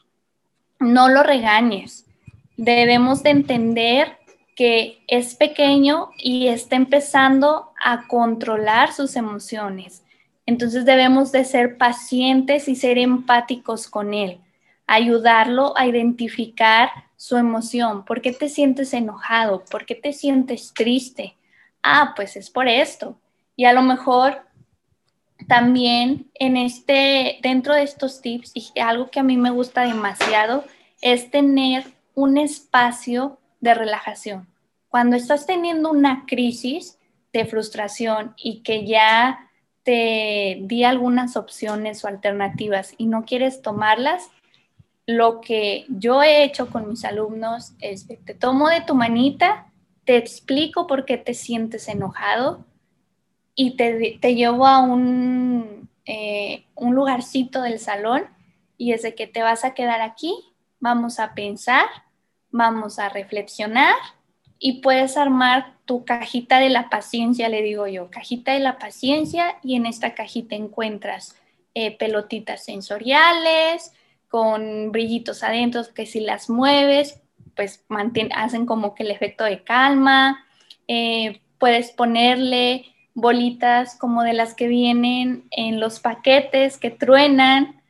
no 0.78 1.08
lo 1.08 1.22
regañes. 1.22 2.06
Debemos 2.56 3.22
de 3.22 3.30
entender 3.30 4.18
que 4.54 5.02
es 5.08 5.34
pequeño 5.34 6.10
y 6.16 6.48
está 6.48 6.76
empezando 6.76 7.72
a 7.82 8.06
controlar 8.06 8.92
sus 8.92 9.16
emociones. 9.16 10.04
Entonces 10.46 10.84
debemos 10.84 11.32
de 11.32 11.44
ser 11.44 11.78
pacientes 11.78 12.68
y 12.68 12.76
ser 12.76 12.98
empáticos 12.98 13.88
con 13.88 14.14
él, 14.14 14.40
ayudarlo 14.86 15.76
a 15.76 15.86
identificar 15.86 16.90
su 17.16 17.36
emoción. 17.36 18.04
¿Por 18.04 18.20
qué 18.20 18.32
te 18.32 18.48
sientes 18.48 18.92
enojado? 18.92 19.64
¿Por 19.64 19.86
qué 19.86 19.94
te 19.94 20.12
sientes 20.12 20.72
triste? 20.74 21.36
Ah, 21.82 22.12
pues 22.14 22.36
es 22.36 22.50
por 22.50 22.68
esto. 22.68 23.16
Y 23.56 23.64
a 23.64 23.72
lo 23.72 23.82
mejor 23.82 24.42
también 25.46 26.30
en 26.34 26.56
este, 26.56 27.38
dentro 27.42 27.74
de 27.74 27.82
estos 27.82 28.20
tips, 28.20 28.52
y 28.54 28.78
algo 28.80 29.10
que 29.10 29.20
a 29.20 29.24
mí 29.24 29.36
me 29.36 29.50
gusta 29.50 29.82
demasiado, 29.82 30.64
es 31.00 31.30
tener 31.30 31.84
un 32.14 32.38
espacio 32.38 33.38
de 33.60 33.74
relajación. 33.74 34.48
Cuando 34.88 35.16
estás 35.16 35.46
teniendo 35.46 35.90
una 35.90 36.24
crisis 36.26 36.98
de 37.32 37.44
frustración 37.44 38.34
y 38.36 38.62
que 38.62 38.86
ya 38.86 39.50
te 39.82 40.58
di 40.62 40.84
algunas 40.84 41.36
opciones 41.36 42.04
o 42.04 42.08
alternativas 42.08 42.94
y 42.96 43.06
no 43.06 43.24
quieres 43.24 43.60
tomarlas, 43.60 44.30
lo 45.06 45.40
que 45.40 45.84
yo 45.88 46.22
he 46.22 46.44
hecho 46.44 46.70
con 46.70 46.88
mis 46.88 47.04
alumnos 47.04 47.74
es 47.80 48.06
te 48.06 48.34
tomo 48.34 48.68
de 48.68 48.80
tu 48.80 48.94
manita, 48.94 49.66
te 50.04 50.16
explico 50.16 50.86
por 50.86 51.04
qué 51.04 51.18
te 51.18 51.34
sientes 51.34 51.88
enojado, 51.88 52.64
y 53.54 53.76
te, 53.76 54.34
llevo 54.34 54.66
a 54.66 54.80
un, 54.80 55.88
eh, 56.06 56.64
un 56.74 56.94
lugarcito 56.94 57.62
del 57.62 57.78
salón 57.78 58.24
y 58.76 58.92
es 58.92 59.02
de 59.02 59.14
que 59.14 59.26
te 59.26 59.42
vas 59.42 59.64
a 59.64 59.74
quedar 59.74 60.00
aquí, 60.00 60.34
vamos 60.80 61.20
a 61.20 61.34
pensar, 61.34 61.86
vamos 62.50 62.98
a 62.98 63.08
reflexionar 63.08 63.94
y 64.58 64.80
puedes 64.80 65.16
armar 65.16 65.74
tu 65.84 66.04
cajita 66.04 66.58
de 66.58 66.70
la 66.70 66.88
paciencia, 66.88 67.48
le 67.48 67.62
digo 67.62 67.86
yo, 67.86 68.10
cajita 68.10 68.52
de 68.52 68.60
la 68.60 68.78
paciencia 68.78 69.56
y 69.62 69.76
en 69.76 69.86
esta 69.86 70.14
cajita 70.14 70.56
encuentras 70.56 71.36
eh, 71.74 71.96
pelotitas 71.96 72.64
sensoriales 72.64 73.92
con 74.28 74.90
brillitos 74.90 75.42
adentro 75.42 75.82
que 75.94 76.06
si 76.06 76.20
las 76.20 76.50
mueves, 76.50 77.20
pues 77.54 77.84
hacen 78.34 78.66
como 78.66 78.94
que 78.94 79.04
el 79.04 79.10
efecto 79.10 79.44
de 79.44 79.62
calma. 79.62 80.44
Eh, 80.88 81.40
puedes 81.58 81.92
ponerle 81.92 82.93
bolitas 83.14 83.96
como 83.96 84.22
de 84.22 84.32
las 84.32 84.54
que 84.54 84.68
vienen 84.68 85.46
en 85.50 85.80
los 85.80 86.00
paquetes 86.00 86.76
que 86.76 86.90
truenan, 86.90 87.80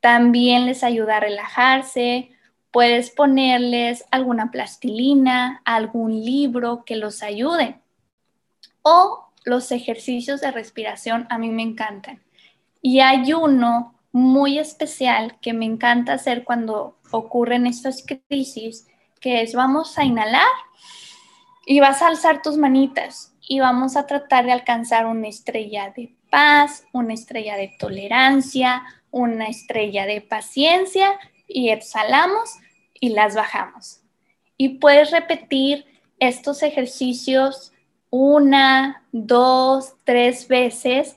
también 0.00 0.66
les 0.66 0.84
ayuda 0.84 1.16
a 1.16 1.20
relajarse. 1.20 2.30
Puedes 2.70 3.10
ponerles 3.10 4.04
alguna 4.10 4.50
plastilina, 4.50 5.62
algún 5.64 6.24
libro 6.24 6.84
que 6.84 6.96
los 6.96 7.22
ayude. 7.22 7.80
O 8.82 9.26
los 9.44 9.72
ejercicios 9.72 10.40
de 10.40 10.50
respiración 10.50 11.26
a 11.30 11.38
mí 11.38 11.48
me 11.48 11.62
encantan. 11.62 12.22
Y 12.82 13.00
hay 13.00 13.32
uno 13.32 13.94
muy 14.12 14.58
especial 14.58 15.38
que 15.40 15.52
me 15.52 15.64
encanta 15.64 16.12
hacer 16.12 16.44
cuando 16.44 16.98
ocurren 17.10 17.66
estas 17.66 18.04
crisis, 18.28 18.86
que 19.20 19.42
es 19.42 19.54
vamos 19.54 19.98
a 19.98 20.04
inhalar 20.04 20.46
y 21.66 21.80
vas 21.80 22.02
a 22.02 22.08
alzar 22.08 22.40
tus 22.42 22.56
manitas 22.56 23.34
y 23.48 23.60
vamos 23.60 23.96
a 23.96 24.06
tratar 24.06 24.44
de 24.44 24.52
alcanzar 24.52 25.06
una 25.06 25.26
estrella 25.26 25.90
de 25.96 26.14
paz, 26.30 26.84
una 26.92 27.14
estrella 27.14 27.56
de 27.56 27.74
tolerancia, 27.78 28.84
una 29.10 29.46
estrella 29.46 30.04
de 30.04 30.20
paciencia 30.20 31.18
y 31.48 31.70
exhalamos 31.70 32.50
y 33.00 33.08
las 33.08 33.34
bajamos. 33.34 34.02
Y 34.58 34.80
puedes 34.80 35.10
repetir 35.10 35.86
estos 36.20 36.62
ejercicios 36.62 37.72
una, 38.10 39.04
dos, 39.12 39.94
tres 40.04 40.46
veces 40.46 41.16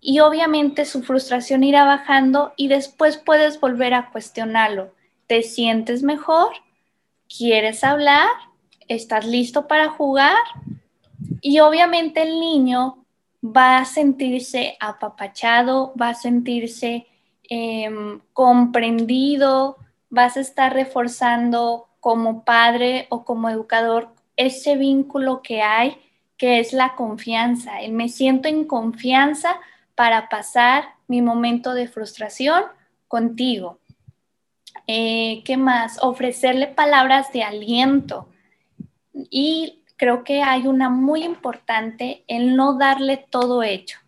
y 0.00 0.18
obviamente 0.20 0.84
su 0.84 1.04
frustración 1.04 1.62
irá 1.62 1.84
bajando 1.84 2.52
y 2.56 2.66
después 2.66 3.16
puedes 3.16 3.60
volver 3.60 3.94
a 3.94 4.10
cuestionarlo. 4.10 4.92
¿Te 5.28 5.44
sientes 5.44 6.02
mejor? 6.02 6.52
¿Quieres 7.28 7.84
hablar? 7.84 8.28
¿Estás 8.88 9.24
listo 9.24 9.68
para 9.68 9.90
jugar? 9.90 10.36
Y 11.40 11.60
obviamente 11.60 12.22
el 12.22 12.38
niño 12.40 13.04
va 13.44 13.78
a 13.78 13.84
sentirse 13.84 14.76
apapachado, 14.80 15.94
va 16.00 16.10
a 16.10 16.14
sentirse 16.14 17.06
em, 17.48 18.20
comprendido, 18.32 19.76
vas 20.10 20.36
a 20.36 20.40
estar 20.40 20.72
reforzando 20.72 21.88
como 22.00 22.44
padre 22.44 23.06
o 23.10 23.24
como 23.24 23.48
educador 23.48 24.10
ese 24.36 24.76
vínculo 24.76 25.42
que 25.42 25.62
hay, 25.62 25.96
que 26.36 26.58
es 26.58 26.72
la 26.72 26.94
confianza. 26.96 27.80
El 27.80 27.92
me 27.92 28.08
siento 28.08 28.48
en 28.48 28.64
confianza 28.64 29.60
para 29.94 30.28
pasar 30.28 30.84
mi 31.08 31.20
momento 31.22 31.74
de 31.74 31.88
frustración 31.88 32.62
contigo. 33.08 33.78
Eh, 34.86 35.42
¿Qué 35.44 35.56
más? 35.56 36.02
Ofrecerle 36.02 36.68
palabras 36.68 37.32
de 37.32 37.42
aliento. 37.42 38.28
Y 39.12 39.79
creo 40.00 40.24
que 40.24 40.42
hay 40.42 40.66
una 40.66 40.88
muy 40.88 41.24
importante 41.24 42.24
en 42.26 42.56
no 42.56 42.78
darle 42.78 43.18
todo 43.18 43.62
hecho. 43.62 43.98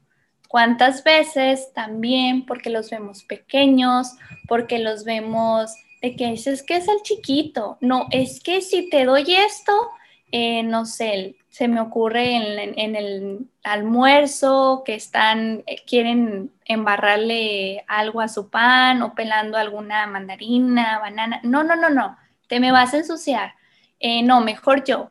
¿Cuántas 0.48 1.04
veces 1.04 1.70
también 1.74 2.46
porque 2.46 2.70
los 2.70 2.88
vemos 2.88 3.24
pequeños, 3.24 4.12
porque 4.48 4.78
los 4.78 5.04
vemos 5.04 5.74
de 6.00 6.16
que 6.16 6.32
es 6.32 6.62
que 6.62 6.76
es 6.76 6.88
el 6.88 7.02
chiquito? 7.02 7.76
No, 7.82 8.06
es 8.10 8.42
que 8.42 8.62
si 8.62 8.88
te 8.88 9.04
doy 9.04 9.34
esto, 9.34 9.90
eh, 10.30 10.62
no 10.62 10.86
sé, 10.86 11.36
se 11.50 11.68
me 11.68 11.82
ocurre 11.82 12.36
en, 12.36 12.96
el 12.96 13.50
almuerzo 13.62 14.84
que 14.86 14.94
están, 14.94 15.62
eh, 15.66 15.76
quieren 15.86 16.52
embarrarle 16.64 17.84
algo 17.86 18.22
a 18.22 18.28
su 18.28 18.48
pan 18.48 19.02
o 19.02 19.14
pelando 19.14 19.58
alguna 19.58 20.06
mandarina, 20.06 21.00
banana. 21.00 21.40
No, 21.42 21.62
no, 21.64 21.76
no, 21.76 21.90
no, 21.90 22.16
te 22.48 22.60
me 22.60 22.72
vas 22.72 22.94
a 22.94 22.98
ensuciar. 22.98 23.56
Eh, 24.00 24.22
no, 24.22 24.40
mejor 24.40 24.84
yo 24.84 25.10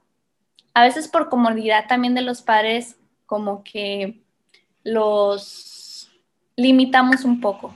a 0.74 0.84
veces 0.84 1.08
por 1.08 1.30
comodidad 1.30 1.86
también 1.88 2.14
de 2.14 2.22
los 2.22 2.42
padres, 2.42 2.98
como 3.26 3.64
que 3.64 4.22
los 4.84 6.12
limitamos 6.56 7.24
un 7.24 7.42
poco. 7.42 7.74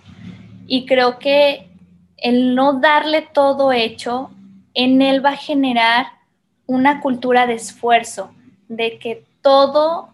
Y 0.68 0.86
creo 0.86 1.20
que 1.20 1.70
el 2.18 2.56
no 2.56 2.80
darle 2.80 3.22
todo 3.22 3.72
hecho, 3.72 4.32
en 4.74 5.02
él 5.02 5.24
va 5.24 5.32
a 5.32 5.38
generar 5.38 6.08
una 6.66 7.02
cultura 7.02 7.48
de 7.48 7.54
esfuerzo, 7.54 8.34
de 8.68 8.98
que 8.98 9.26
todo, 9.42 10.10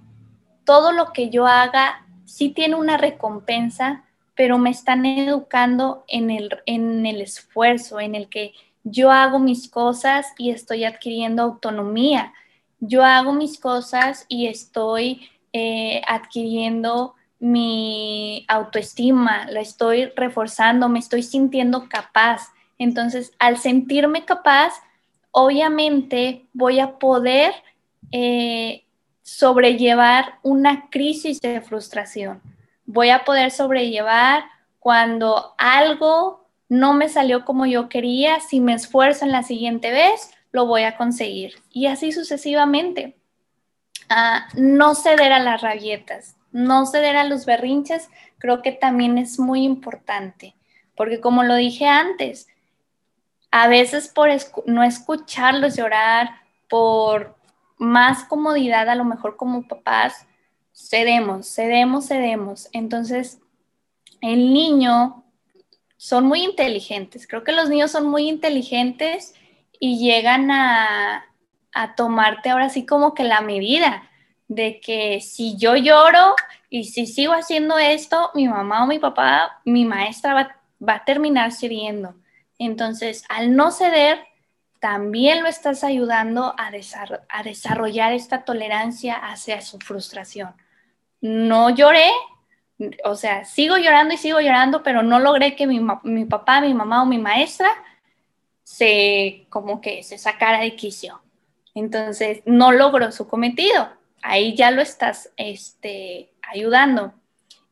todo 0.65 0.91
lo 0.91 1.13
que 1.13 1.30
yo 1.30 1.48
haga 1.48 2.06
sí 2.26 2.50
tiene 2.50 2.76
una 2.76 2.98
recompensa, 2.98 4.04
pero 4.36 4.58
me 4.58 4.70
están 4.70 5.06
educando 5.06 6.04
en 6.08 6.32
el, 6.32 6.50
en 6.65 7.06
el 7.06 7.22
esfuerzo, 7.22 8.00
en 8.00 8.15
el 8.15 8.28
que 8.28 8.54
yo 8.84 9.12
hago 9.12 9.39
mis 9.39 9.70
cosas 9.70 10.28
y 10.38 10.50
estoy 10.50 10.86
adquiriendo 10.86 11.44
autonomía 11.44 12.34
yo 12.82 13.06
hago 13.06 13.32
mis 13.32 13.60
cosas 13.60 14.26
y 14.28 14.48
estoy 14.48 15.30
eh, 15.54 16.02
adquiriendo 16.08 17.15
mi 17.39 18.46
autoestima, 18.48 19.46
la 19.50 19.62
estoy 19.62 20.12
reforzando, 20.15 20.89
me 20.89 21.00
estoy 21.00 21.24
sintiendo 21.24 21.88
capaz. 21.88 22.50
Entonces, 22.78 23.32
al 23.39 23.58
sentirme 23.58 24.26
capaz, 24.26 24.74
obviamente 25.32 26.46
voy 26.54 26.80
a 26.80 27.00
poder 27.00 27.54
eh, 28.12 28.84
sobrellevar 29.22 30.39
una 30.44 30.89
crisis 30.89 31.39
de 31.39 31.62
frustración. 31.62 32.41
Voy 32.86 33.10
a 33.10 33.24
poder 33.24 33.52
sobrellevar 33.52 34.44
cuando 34.80 35.54
algo 35.58 36.48
no 36.67 36.94
me 36.94 37.10
salió 37.10 37.46
como 37.46 37.65
yo 37.65 37.89
quería, 37.89 38.39
si 38.39 38.60
me 38.60 38.74
esfuerzo 38.74 39.26
en 39.26 39.32
la 39.32 39.44
siguiente 39.44 39.91
vez, 39.91 40.32
lo 40.52 40.66
voy 40.66 40.84
a 40.84 40.98
conseguir. 40.98 41.56
Y 41.70 41.88
así 41.88 42.12
sucesivamente. 42.12 43.18
Ah, 44.10 44.48
no 44.56 44.96
ceder 44.96 45.32
a 45.32 45.40
las 45.40 45.62
rabietas, 45.62 46.36
no 46.52 46.86
ceder 46.86 47.16
a 47.16 47.24
los 47.24 47.46
berrinches, 47.46 48.10
creo 48.40 48.62
que 48.62 48.74
también 48.74 49.18
es 49.18 49.40
muy 49.40 49.64
importante, 49.64 50.56
porque 50.96 51.22
como 51.22 51.44
lo 51.44 51.56
dije 51.56 51.88
antes, 51.88 52.50
a 53.52 53.70
veces 53.70 54.10
por 54.10 54.30
no 54.66 54.84
escucharlos 54.84 55.78
llorar, 55.78 56.42
por 56.68 57.38
más 57.78 58.26
comodidad, 58.26 58.90
a 58.90 58.96
lo 58.96 59.06
mejor 59.06 59.38
como 59.38 59.68
papás, 59.68 60.26
cedemos, 60.74 61.54
cedemos, 61.54 62.08
cedemos. 62.08 62.70
Entonces, 62.74 63.40
el 64.22 64.54
niño 64.54 65.24
son 65.98 66.26
muy 66.26 66.44
inteligentes. 66.44 67.28
Creo 67.28 67.44
que 67.44 67.52
los 67.52 67.70
niños 67.70 67.92
son 67.92 68.08
muy 68.08 68.28
inteligentes 68.30 69.36
y 69.84 69.98
llegan 69.98 70.52
a, 70.52 71.26
a 71.74 71.96
tomarte 71.96 72.52
ahora 72.52 72.70
sí 72.70 72.86
como 72.86 73.15
que 73.15 73.24
la 73.24 73.41
medida 73.41 74.04
de 74.48 74.80
que 74.80 75.22
si 75.22 75.58
yo 75.58 75.76
lloro 75.76 76.36
y 76.70 76.84
si 76.84 77.08
sigo 77.08 77.34
haciendo 77.34 77.80
esto, 77.80 78.30
mi 78.36 78.48
mamá 78.48 78.84
o 78.84 78.88
mi 78.88 79.00
papá, 79.00 79.60
mi 79.65 79.84
maestra 79.84 80.56
va, 80.80 80.94
a 80.94 81.04
terminar 81.04 81.52
cediendo. 81.52 82.13
Entonces, 82.60 83.24
al 83.28 83.56
no 83.56 83.72
ceder, 83.72 84.20
también 84.80 85.41
lo 85.41 85.50
estás 85.50 85.84
ayudando 85.84 86.54
a, 86.60 86.70
a 87.30 87.44
desarrollar 87.44 88.13
esta 88.13 88.46
tolerancia 88.46 89.15
hacia 89.15 89.62
su 89.62 89.80
frustración. 89.80 90.54
No 91.22 91.72
lloré, 91.72 92.12
o 93.04 93.15
sea, 93.15 93.46
sigo 93.46 93.78
llorando 93.78 94.13
y 94.13 94.17
sigo 94.17 94.39
llorando, 94.41 94.84
pero 94.84 95.02
no 95.02 95.17
logré 95.17 95.56
que 95.56 95.65
mi, 95.65 95.82
mi 96.04 96.26
papá, 96.26 96.62
mi 96.62 96.76
mamá 96.76 97.02
o 97.02 97.08
mi 97.08 97.17
maestra 97.17 97.72
se 98.63 99.45
como 99.50 99.82
que 99.82 100.04
se 100.04 100.17
sacara 100.17 100.62
de 100.62 100.76
quicio. 100.76 101.21
Entonces, 101.74 102.41
no 102.45 102.71
logró 102.71 103.12
su 103.12 103.28
cometido 103.28 103.89
ahí 104.21 104.56
ya 104.56 104.71
lo 104.71 104.82
estás 104.82 105.32
este, 105.38 106.32
ayudando. 106.41 107.13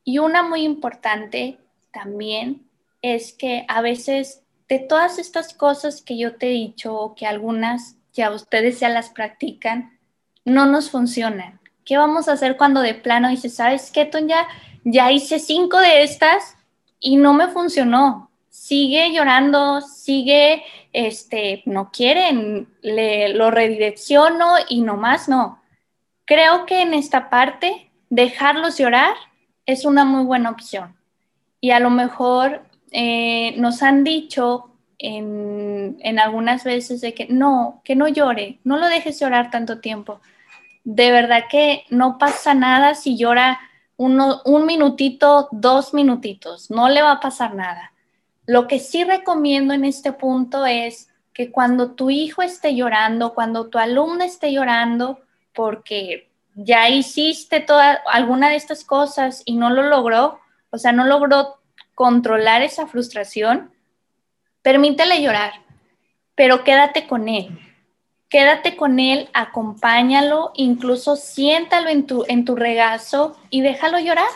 Y 0.03 0.19
una 0.19 0.43
muy 0.43 0.63
importante 0.63 1.59
también 1.91 2.67
es 3.01 3.33
que 3.33 3.65
a 3.67 3.81
veces 3.81 4.43
de 4.67 4.79
todas 4.79 5.19
estas 5.19 5.53
cosas 5.53 6.01
que 6.01 6.17
yo 6.17 6.35
te 6.35 6.47
he 6.47 6.51
dicho, 6.51 7.13
que 7.15 7.25
algunas 7.25 7.95
ya 8.13 8.31
ustedes 8.31 8.79
ya 8.79 8.89
las 8.89 9.09
practican, 9.09 9.97
no 10.45 10.65
nos 10.65 10.89
funcionan. 10.89 11.59
¿Qué 11.85 11.97
vamos 11.97 12.27
a 12.27 12.33
hacer 12.33 12.57
cuando 12.57 12.81
de 12.81 12.93
plano 12.93 13.29
dices, 13.29 13.55
sabes 13.55 13.91
qué, 13.91 14.09
ya, 14.27 14.47
ya 14.83 15.11
hice 15.11 15.39
cinco 15.39 15.79
de 15.79 16.03
estas 16.03 16.55
y 16.99 17.15
no 17.15 17.33
me 17.33 17.47
funcionó? 17.47 18.29
Sigue 18.49 19.11
llorando, 19.13 19.81
sigue, 19.81 20.63
este, 20.93 21.63
no 21.65 21.91
quieren, 21.91 22.67
le, 22.81 23.33
lo 23.33 23.51
redirecciono 23.51 24.55
y 24.67 24.81
nomás 24.81 25.29
no. 25.29 25.61
Creo 26.25 26.65
que 26.65 26.81
en 26.81 26.93
esta 26.93 27.29
parte, 27.29 27.91
dejarlos 28.09 28.77
llorar 28.77 29.15
es 29.65 29.85
una 29.85 30.05
muy 30.05 30.23
buena 30.23 30.49
opción. 30.49 30.95
Y 31.61 31.71
a 31.71 31.79
lo 31.79 31.89
mejor 31.89 32.63
eh, 32.91 33.53
nos 33.57 33.83
han 33.83 34.03
dicho 34.03 34.71
en, 34.97 36.19
algunas 36.19 36.63
veces 36.63 37.01
de 37.01 37.13
que 37.13 37.27
no, 37.27 37.81
que 37.83 37.95
no 37.95 38.07
llore, 38.07 38.59
no 38.63 38.77
lo 38.77 38.87
dejes 38.87 39.19
llorar 39.19 39.51
tanto 39.51 39.79
tiempo. 39.79 40.21
De 40.83 41.11
verdad 41.11 41.43
que 41.49 41.83
no 41.89 42.17
pasa 42.17 42.53
nada 42.53 42.95
si 42.95 43.17
llora 43.17 43.59
un 43.95 44.65
minutito, 44.65 45.49
dos 45.51 45.93
minutitos, 45.93 46.71
no 46.71 46.87
le 46.87 47.01
va 47.01 47.13
a 47.13 47.19
pasar 47.19 47.53
nada. 47.53 47.91
Lo 48.45 48.67
que 48.67 48.79
sí 48.79 49.03
recomiendo 49.03 49.73
en 49.73 49.85
este 49.85 50.11
punto 50.11 50.65
es 50.65 51.09
que 51.33 51.51
cuando 51.51 51.91
tu 51.91 52.09
hijo 52.09 52.41
esté 52.41 52.75
llorando, 52.75 53.33
cuando 53.33 53.69
tu 53.69 53.77
alumno 53.77 54.23
esté 54.23 54.51
llorando, 54.51 55.19
porque 55.53 56.29
ya 56.55 56.89
hiciste 56.89 57.61
toda 57.61 58.01
alguna 58.11 58.49
de 58.49 58.55
estas 58.55 58.83
cosas 58.83 59.43
y 59.45 59.55
no 59.55 59.69
lo 59.69 59.83
logró, 59.83 60.39
o 60.71 60.77
sea, 60.77 60.91
no 60.91 61.05
logró 61.05 61.59
controlar 61.95 62.61
esa 62.61 62.87
frustración, 62.87 63.71
permítele 64.61 65.21
llorar, 65.21 65.53
pero 66.35 66.63
quédate 66.63 67.07
con 67.07 67.29
él. 67.29 67.57
Quédate 68.29 68.75
con 68.75 68.99
él, 68.99 69.27
acompáñalo, 69.33 70.51
incluso 70.55 71.15
siéntalo 71.15 71.89
en 71.89 72.45
tu 72.45 72.55
regazo 72.55 73.35
y 73.49 73.61
déjalo 73.61 73.97
llorar, 73.97 74.29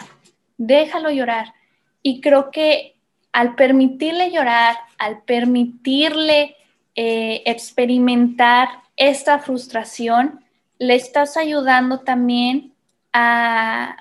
déjalo 0.57 1.11
llorar. 1.11 1.53
Y 2.01 2.19
creo 2.19 2.49
que 2.49 2.92
al 3.33 3.55
permitirle 3.55 4.31
llorar, 4.31 4.77
al 4.97 5.23
permitirle 5.23 6.55
eh, 6.95 7.41
experimentar 7.45 8.69
esta 8.95 9.39
frustración, 9.39 10.45
le 10.77 10.95
estás 10.95 11.35
ayudando 11.35 11.99
también 11.99 12.73
a, 13.11 13.97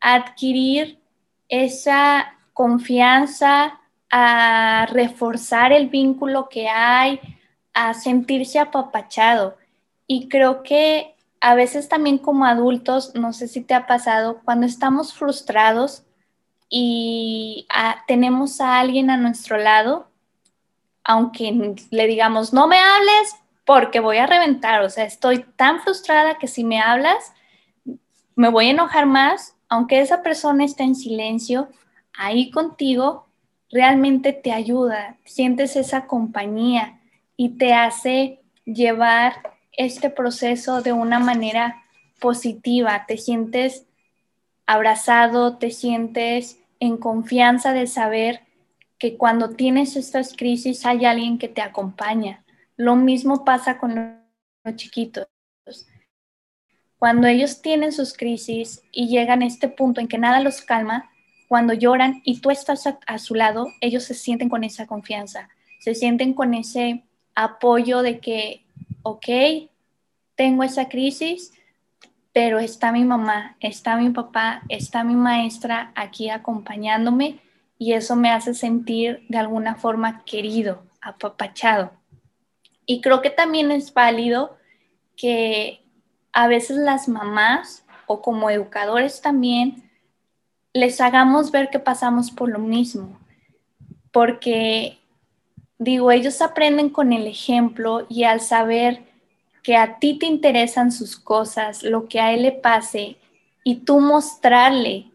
adquirir 0.00 0.98
esa 1.48 2.34
confianza, 2.52 3.78
a 4.10 4.86
reforzar 4.90 5.72
el 5.72 5.88
vínculo 5.88 6.48
que 6.48 6.68
hay, 6.68 7.20
a 7.72 7.94
sentirse 7.94 8.58
apapachado. 8.58 9.56
Y 10.08 10.28
creo 10.28 10.64
que 10.64 11.14
a 11.40 11.54
veces 11.54 11.88
también 11.88 12.18
como 12.18 12.46
adultos, 12.46 13.14
no 13.14 13.32
sé 13.32 13.46
si 13.46 13.60
te 13.60 13.74
ha 13.74 13.86
pasado, 13.86 14.40
cuando 14.44 14.66
estamos 14.66 15.14
frustrados 15.14 16.02
y 16.74 17.68
tenemos 18.06 18.62
a 18.62 18.80
alguien 18.80 19.10
a 19.10 19.18
nuestro 19.18 19.58
lado, 19.58 20.08
aunque 21.04 21.74
le 21.90 22.06
digamos, 22.06 22.54
no 22.54 22.66
me 22.66 22.78
hables, 22.78 23.36
porque 23.66 24.00
voy 24.00 24.16
a 24.16 24.26
reventar, 24.26 24.80
o 24.80 24.88
sea, 24.88 25.04
estoy 25.04 25.44
tan 25.56 25.80
frustrada 25.80 26.38
que 26.38 26.48
si 26.48 26.64
me 26.64 26.80
hablas, 26.80 27.34
me 28.36 28.48
voy 28.48 28.68
a 28.68 28.70
enojar 28.70 29.04
más, 29.04 29.54
aunque 29.68 30.00
esa 30.00 30.22
persona 30.22 30.64
esté 30.64 30.84
en 30.84 30.94
silencio, 30.94 31.68
ahí 32.16 32.50
contigo, 32.50 33.26
realmente 33.70 34.32
te 34.32 34.50
ayuda, 34.50 35.18
sientes 35.26 35.76
esa 35.76 36.06
compañía 36.06 37.00
y 37.36 37.50
te 37.58 37.74
hace 37.74 38.40
llevar 38.64 39.56
este 39.72 40.08
proceso 40.08 40.80
de 40.80 40.94
una 40.94 41.18
manera 41.18 41.82
positiva, 42.18 43.04
te 43.06 43.18
sientes 43.18 43.84
abrazado, 44.64 45.58
te 45.58 45.70
sientes 45.70 46.61
en 46.82 46.96
confianza 46.96 47.72
de 47.72 47.86
saber 47.86 48.40
que 48.98 49.16
cuando 49.16 49.50
tienes 49.50 49.94
estas 49.94 50.34
crisis 50.36 50.84
hay 50.84 51.04
alguien 51.04 51.38
que 51.38 51.46
te 51.46 51.62
acompaña. 51.62 52.44
Lo 52.76 52.96
mismo 52.96 53.44
pasa 53.44 53.78
con 53.78 54.20
los 54.64 54.74
chiquitos. 54.74 55.28
Cuando 56.98 57.28
ellos 57.28 57.62
tienen 57.62 57.92
sus 57.92 58.12
crisis 58.12 58.82
y 58.90 59.06
llegan 59.06 59.42
a 59.42 59.46
este 59.46 59.68
punto 59.68 60.00
en 60.00 60.08
que 60.08 60.18
nada 60.18 60.40
los 60.40 60.60
calma, 60.60 61.08
cuando 61.46 61.72
lloran 61.72 62.20
y 62.24 62.40
tú 62.40 62.50
estás 62.50 62.88
a, 63.06 63.18
su 63.18 63.36
lado, 63.36 63.68
ellos 63.80 64.02
se 64.02 64.14
sienten 64.14 64.48
con 64.48 64.64
esa 64.64 64.88
confianza, 64.88 65.50
se 65.78 65.94
sienten 65.94 66.34
con 66.34 66.52
ese 66.52 67.04
apoyo 67.36 68.02
de 68.02 68.18
que, 68.18 68.64
ok, 69.04 69.28
tengo 70.34 70.64
esa 70.64 70.88
crisis, 70.88 71.52
pero 72.32 72.58
está 72.58 72.92
mi 72.92 73.04
mamá, 73.04 73.56
está 73.60 73.96
mi 73.96 74.10
papá, 74.10 74.62
está 74.68 75.04
mi 75.04 75.14
maestra 75.14 75.92
aquí 75.94 76.30
acompañándome 76.30 77.40
y 77.78 77.92
eso 77.92 78.16
me 78.16 78.30
hace 78.30 78.54
sentir 78.54 79.24
de 79.28 79.38
alguna 79.38 79.74
forma 79.74 80.24
querido, 80.24 80.82
apapachado. 81.00 81.92
Y 82.86 83.00
creo 83.00 83.20
que 83.20 83.30
también 83.30 83.70
es 83.70 83.92
válido 83.92 84.56
que 85.16 85.84
a 86.32 86.48
veces 86.48 86.76
las 86.78 87.08
mamás 87.08 87.84
o 88.06 88.22
como 88.22 88.50
educadores 88.50 89.20
también 89.20 89.90
les 90.72 91.00
hagamos 91.00 91.50
ver 91.50 91.68
que 91.68 91.78
pasamos 91.78 92.30
por 92.30 92.48
lo 92.48 92.58
mismo, 92.58 93.18
porque 94.10 94.98
digo, 95.78 96.10
ellos 96.10 96.40
aprenden 96.40 96.88
con 96.88 97.12
el 97.12 97.26
ejemplo 97.26 98.06
y 98.08 98.24
al 98.24 98.40
saber 98.40 99.11
que 99.62 99.76
a 99.76 99.98
ti 99.98 100.18
te 100.18 100.26
interesan 100.26 100.92
sus 100.92 101.16
cosas, 101.16 101.82
lo 101.82 102.08
que 102.08 102.20
a 102.20 102.32
él 102.32 102.42
le 102.42 102.52
pase, 102.52 103.16
y 103.64 103.76
tú 103.76 104.00
mostrarle 104.00 105.06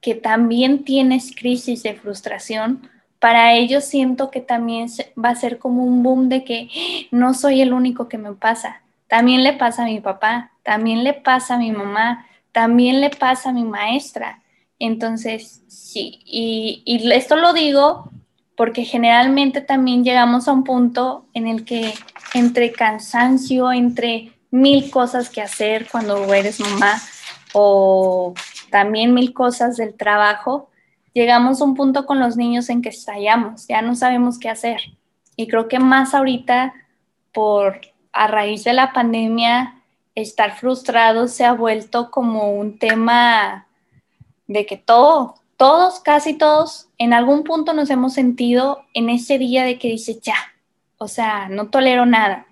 que 0.00 0.14
también 0.14 0.84
tienes 0.84 1.34
crisis 1.34 1.82
de 1.82 1.94
frustración, 1.94 2.88
para 3.18 3.54
ellos 3.54 3.84
siento 3.84 4.30
que 4.30 4.40
también 4.40 4.88
va 5.22 5.30
a 5.30 5.34
ser 5.34 5.58
como 5.58 5.82
un 5.84 6.02
boom 6.02 6.28
de 6.28 6.44
que 6.44 6.68
no 7.10 7.34
soy 7.34 7.60
el 7.60 7.72
único 7.72 8.08
que 8.08 8.18
me 8.18 8.32
pasa. 8.32 8.82
También 9.08 9.42
le 9.42 9.52
pasa 9.54 9.82
a 9.82 9.86
mi 9.86 10.00
papá, 10.00 10.52
también 10.62 11.02
le 11.02 11.14
pasa 11.14 11.54
a 11.54 11.58
mi 11.58 11.72
mamá, 11.72 12.26
también 12.52 13.00
le 13.00 13.10
pasa 13.10 13.50
a 13.50 13.52
mi 13.52 13.64
maestra. 13.64 14.42
Entonces, 14.78 15.62
sí, 15.66 16.20
y, 16.24 16.82
y 16.84 17.10
esto 17.12 17.36
lo 17.36 17.52
digo 17.52 18.10
porque 18.56 18.84
generalmente 18.84 19.60
también 19.60 20.02
llegamos 20.02 20.48
a 20.48 20.52
un 20.52 20.64
punto 20.64 21.26
en 21.34 21.46
el 21.46 21.64
que 21.64 21.92
entre 22.34 22.72
cansancio, 22.72 23.70
entre 23.70 24.32
mil 24.50 24.90
cosas 24.90 25.28
que 25.28 25.42
hacer 25.42 25.86
cuando 25.90 26.32
eres 26.32 26.58
mamá 26.60 27.00
o 27.52 28.34
también 28.70 29.14
mil 29.14 29.32
cosas 29.32 29.76
del 29.76 29.94
trabajo, 29.94 30.70
llegamos 31.12 31.60
a 31.60 31.64
un 31.64 31.74
punto 31.74 32.06
con 32.06 32.18
los 32.18 32.36
niños 32.36 32.68
en 32.70 32.82
que 32.82 32.88
estallamos, 32.88 33.66
ya 33.66 33.82
no 33.82 33.94
sabemos 33.94 34.38
qué 34.38 34.48
hacer. 34.48 34.80
Y 35.36 35.48
creo 35.48 35.68
que 35.68 35.78
más 35.78 36.14
ahorita, 36.14 36.74
por 37.32 37.80
a 38.12 38.26
raíz 38.26 38.64
de 38.64 38.72
la 38.72 38.92
pandemia, 38.92 39.82
estar 40.14 40.56
frustrado 40.56 41.28
se 41.28 41.44
ha 41.44 41.52
vuelto 41.52 42.10
como 42.10 42.52
un 42.54 42.78
tema 42.78 43.66
de 44.46 44.64
que 44.64 44.78
todo, 44.78 45.34
todos, 45.56 46.00
casi 46.00 46.34
todos, 46.34 46.88
en 46.98 47.12
algún 47.12 47.44
punto 47.44 47.72
nos 47.72 47.90
hemos 47.90 48.14
sentido 48.14 48.84
en 48.94 49.08
ese 49.10 49.38
día 49.38 49.64
de 49.64 49.78
que 49.78 49.88
dice 49.88 50.18
ya, 50.20 50.36
o 50.98 51.08
sea, 51.08 51.48
no 51.48 51.70
tolero 51.70 52.06
nada. 52.06 52.46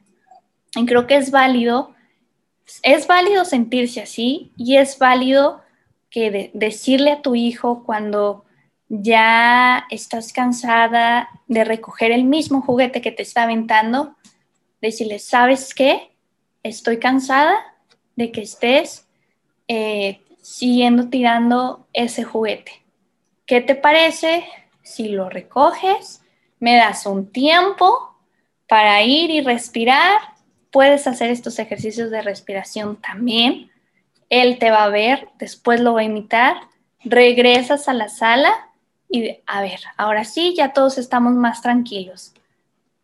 Y 0.74 0.86
creo 0.86 1.06
que 1.06 1.16
es 1.16 1.30
válido, 1.30 1.94
es 2.82 3.06
válido 3.06 3.44
sentirse 3.44 4.02
así 4.02 4.52
y 4.56 4.76
es 4.76 4.98
válido 4.98 5.62
que 6.10 6.50
decirle 6.54 7.12
a 7.12 7.22
tu 7.22 7.34
hijo 7.34 7.84
cuando 7.84 8.44
ya 8.88 9.84
estás 9.90 10.32
cansada 10.32 11.28
de 11.48 11.64
recoger 11.64 12.12
el 12.12 12.24
mismo 12.24 12.62
juguete 12.62 13.00
que 13.00 13.12
te 13.12 13.22
está 13.22 13.44
aventando, 13.44 14.16
decirle, 14.80 15.18
¿sabes 15.18 15.74
qué? 15.74 16.12
Estoy 16.62 16.98
cansada 16.98 17.54
de 18.16 18.30
que 18.30 18.42
estés 18.42 19.06
eh, 19.68 20.20
siguiendo 20.40 21.08
tirando 21.08 21.86
ese 21.92 22.24
juguete. 22.24 22.83
¿Qué 23.46 23.60
te 23.60 23.74
parece 23.74 24.44
si 24.82 25.08
lo 25.08 25.28
recoges? 25.28 26.22
Me 26.60 26.76
das 26.76 27.04
un 27.04 27.30
tiempo 27.30 28.16
para 28.66 29.02
ir 29.02 29.30
y 29.30 29.42
respirar. 29.42 30.18
Puedes 30.70 31.06
hacer 31.06 31.30
estos 31.30 31.58
ejercicios 31.58 32.10
de 32.10 32.22
respiración 32.22 32.96
también. 32.96 33.70
Él 34.30 34.58
te 34.58 34.70
va 34.70 34.84
a 34.84 34.88
ver, 34.88 35.28
después 35.38 35.80
lo 35.80 35.92
va 35.92 36.00
a 36.00 36.04
imitar. 36.04 36.56
Regresas 37.04 37.86
a 37.86 37.92
la 37.92 38.08
sala 38.08 38.70
y 39.10 39.38
a 39.46 39.60
ver, 39.60 39.80
ahora 39.98 40.24
sí, 40.24 40.54
ya 40.56 40.72
todos 40.72 40.96
estamos 40.96 41.34
más 41.34 41.60
tranquilos. 41.60 42.32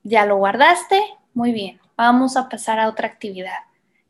Ya 0.04 0.24
lo 0.24 0.38
guardaste, 0.38 1.02
muy 1.34 1.52
bien, 1.52 1.78
vamos 1.96 2.38
a 2.38 2.48
pasar 2.48 2.80
a 2.80 2.88
otra 2.88 3.08
actividad. 3.08 3.58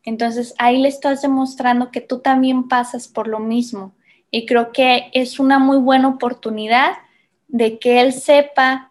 Entonces 0.04 0.54
ahí 0.58 0.78
le 0.78 0.88
estás 0.88 1.22
demostrando 1.22 1.90
que 1.90 2.00
tú 2.00 2.20
también 2.20 2.68
pasas 2.68 3.08
por 3.08 3.26
lo 3.26 3.40
mismo 3.40 3.92
y 4.30 4.46
creo 4.46 4.72
que 4.72 5.10
es 5.12 5.40
una 5.40 5.58
muy 5.58 5.78
buena 5.78 6.08
oportunidad 6.08 6.98
de 7.48 7.78
que 7.78 8.00
él 8.00 8.12
sepa 8.12 8.90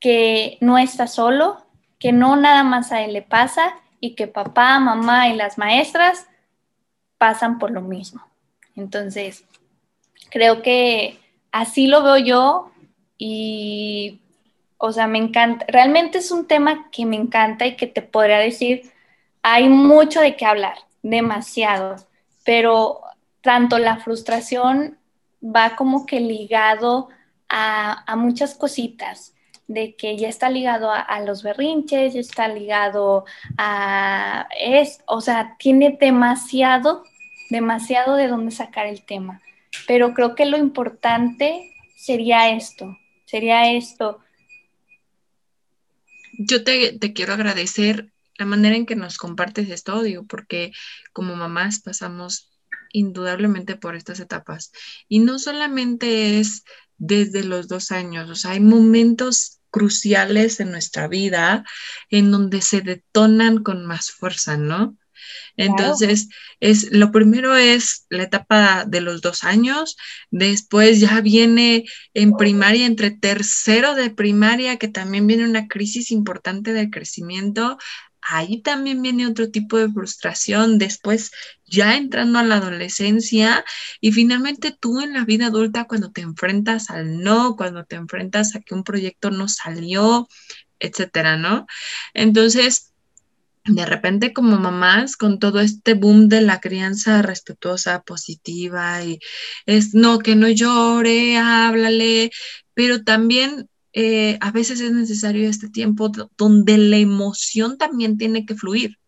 que 0.00 0.58
no 0.60 0.78
está 0.78 1.06
solo, 1.06 1.64
que 1.98 2.12
no 2.12 2.36
nada 2.36 2.62
más 2.62 2.92
a 2.92 3.02
él 3.02 3.12
le 3.14 3.22
pasa 3.22 3.74
y 4.00 4.14
que 4.14 4.26
papá, 4.26 4.78
mamá 4.78 5.28
y 5.28 5.36
las 5.36 5.56
maestras 5.56 6.26
pasan 7.18 7.58
por 7.58 7.70
lo 7.70 7.80
mismo. 7.80 8.22
Entonces, 8.76 9.44
creo 10.30 10.60
que 10.60 11.18
así 11.50 11.86
lo 11.86 12.02
veo 12.02 12.18
yo 12.18 12.70
y, 13.16 14.20
o 14.76 14.92
sea, 14.92 15.06
me 15.06 15.18
encanta, 15.18 15.64
realmente 15.68 16.18
es 16.18 16.30
un 16.30 16.46
tema 16.46 16.90
que 16.90 17.06
me 17.06 17.16
encanta 17.16 17.66
y 17.66 17.76
que 17.76 17.86
te 17.86 18.02
podría 18.02 18.38
decir, 18.38 18.92
hay 19.42 19.70
mucho 19.70 20.20
de 20.20 20.36
qué 20.36 20.44
hablar, 20.44 20.76
demasiado, 21.02 21.96
pero 22.44 23.00
tanto 23.46 23.78
la 23.78 23.96
frustración 23.96 24.98
va 25.42 25.74
como 25.76 26.04
que 26.04 26.20
ligado 26.20 27.08
a, 27.48 28.14
muchas 28.16 28.54
cositas, 28.54 29.32
de 29.66 29.96
que 29.96 30.18
ya 30.18 30.28
está 30.28 30.50
ligado 30.50 30.90
a, 30.92 31.20
los 31.20 31.42
berrinches, 31.42 32.12
ya 32.12 32.20
está 32.20 32.48
ligado 32.48 33.24
a, 33.56 34.46
es, 34.60 35.00
o 35.06 35.22
sea, 35.22 35.56
tiene 35.58 35.96
demasiado, 35.98 37.04
demasiado 37.48 38.16
de 38.16 38.28
dónde 38.28 38.50
sacar 38.50 38.86
el 38.86 39.02
tema 39.06 39.40
pero 39.86 40.14
creo 40.14 40.34
que 40.34 40.46
lo 40.46 40.56
importante 40.56 41.72
sería 41.96 42.50
esto, 42.50 42.96
sería 43.26 43.72
esto. 43.72 44.20
Yo 46.38 46.64
te, 46.64 46.98
quiero 47.14 47.32
agradecer 47.32 48.12
la 48.36 48.46
manera 48.46 48.76
en 48.76 48.86
que 48.86 48.96
nos 48.96 49.18
compartes 49.18 49.70
esto, 49.70 50.02
digo, 50.02 50.24
porque 50.24 50.72
como 51.12 51.36
mamás 51.36 51.80
pasamos 51.80 52.50
indudablemente 52.92 53.76
por 53.76 53.96
estas 53.96 54.20
etapas. 54.20 54.72
Y 55.08 55.20
no 55.20 55.38
solamente 55.38 56.40
es 56.40 56.64
desde 56.98 57.44
los 57.44 57.68
dos 57.68 57.92
años, 57.92 58.30
o 58.30 58.34
sea, 58.34 58.52
hay 58.52 58.60
momentos 58.60 59.60
cruciales 59.70 60.60
en 60.60 60.70
nuestra 60.70 61.08
vida 61.08 61.64
en 62.08 62.30
donde 62.30 62.62
se 62.62 62.80
detonan 62.80 63.62
con 63.62 63.84
más 63.84 64.10
fuerza, 64.10 64.56
¿no? 64.56 64.96
Entonces, 65.56 66.28
es, 66.60 66.92
lo 66.92 67.10
primero 67.12 67.56
es 67.56 68.06
la 68.10 68.24
etapa 68.24 68.84
de 68.86 69.00
los 69.00 69.22
dos 69.22 69.44
años, 69.44 69.96
después 70.30 71.00
ya 71.00 71.20
viene 71.20 71.84
en 72.14 72.32
primaria, 72.32 72.86
entre 72.86 73.10
tercero 73.10 73.94
de 73.94 74.10
primaria, 74.10 74.76
que 74.76 74.88
también 74.88 75.26
viene 75.26 75.44
una 75.44 75.66
crisis 75.68 76.10
importante 76.10 76.72
de 76.72 76.90
crecimiento, 76.90 77.78
ahí 78.28 78.60
también 78.60 79.02
viene 79.02 79.26
otro 79.26 79.50
tipo 79.50 79.78
de 79.78 79.90
frustración, 79.90 80.78
después 80.78 81.30
ya 81.64 81.96
entrando 81.96 82.38
a 82.38 82.44
la 82.44 82.56
adolescencia 82.56 83.64
y 84.00 84.12
finalmente 84.12 84.76
tú 84.78 85.00
en 85.00 85.12
la 85.12 85.24
vida 85.24 85.46
adulta 85.46 85.84
cuando 85.84 86.10
te 86.10 86.22
enfrentas 86.22 86.90
al 86.90 87.22
no, 87.22 87.56
cuando 87.56 87.84
te 87.84 87.96
enfrentas 87.96 88.54
a 88.54 88.60
que 88.60 88.74
un 88.74 88.84
proyecto 88.84 89.30
no 89.30 89.48
salió, 89.48 90.28
etcétera, 90.78 91.36
¿no? 91.36 91.66
Entonces, 92.14 92.92
de 93.64 93.84
repente 93.84 94.32
como 94.32 94.58
mamás 94.58 95.16
con 95.16 95.38
todo 95.38 95.60
este 95.60 95.94
boom 95.94 96.28
de 96.28 96.40
la 96.40 96.60
crianza 96.60 97.22
respetuosa, 97.22 98.02
positiva 98.02 99.02
y 99.04 99.18
es 99.66 99.94
no, 99.94 100.18
que 100.18 100.36
no 100.36 100.48
llore, 100.48 101.36
háblale, 101.38 102.30
pero 102.74 103.02
también 103.02 103.68
eh, 103.96 104.38
a 104.40 104.50
veces 104.52 104.80
es 104.80 104.92
necesario 104.92 105.48
este 105.48 105.68
tiempo 105.68 106.12
donde 106.36 106.78
la 106.78 106.98
emoción 106.98 107.78
también 107.78 108.18
tiene 108.18 108.46
que 108.46 108.54
fluir. 108.54 108.98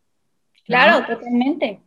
Claro, 0.65 1.07
totalmente 1.07 1.81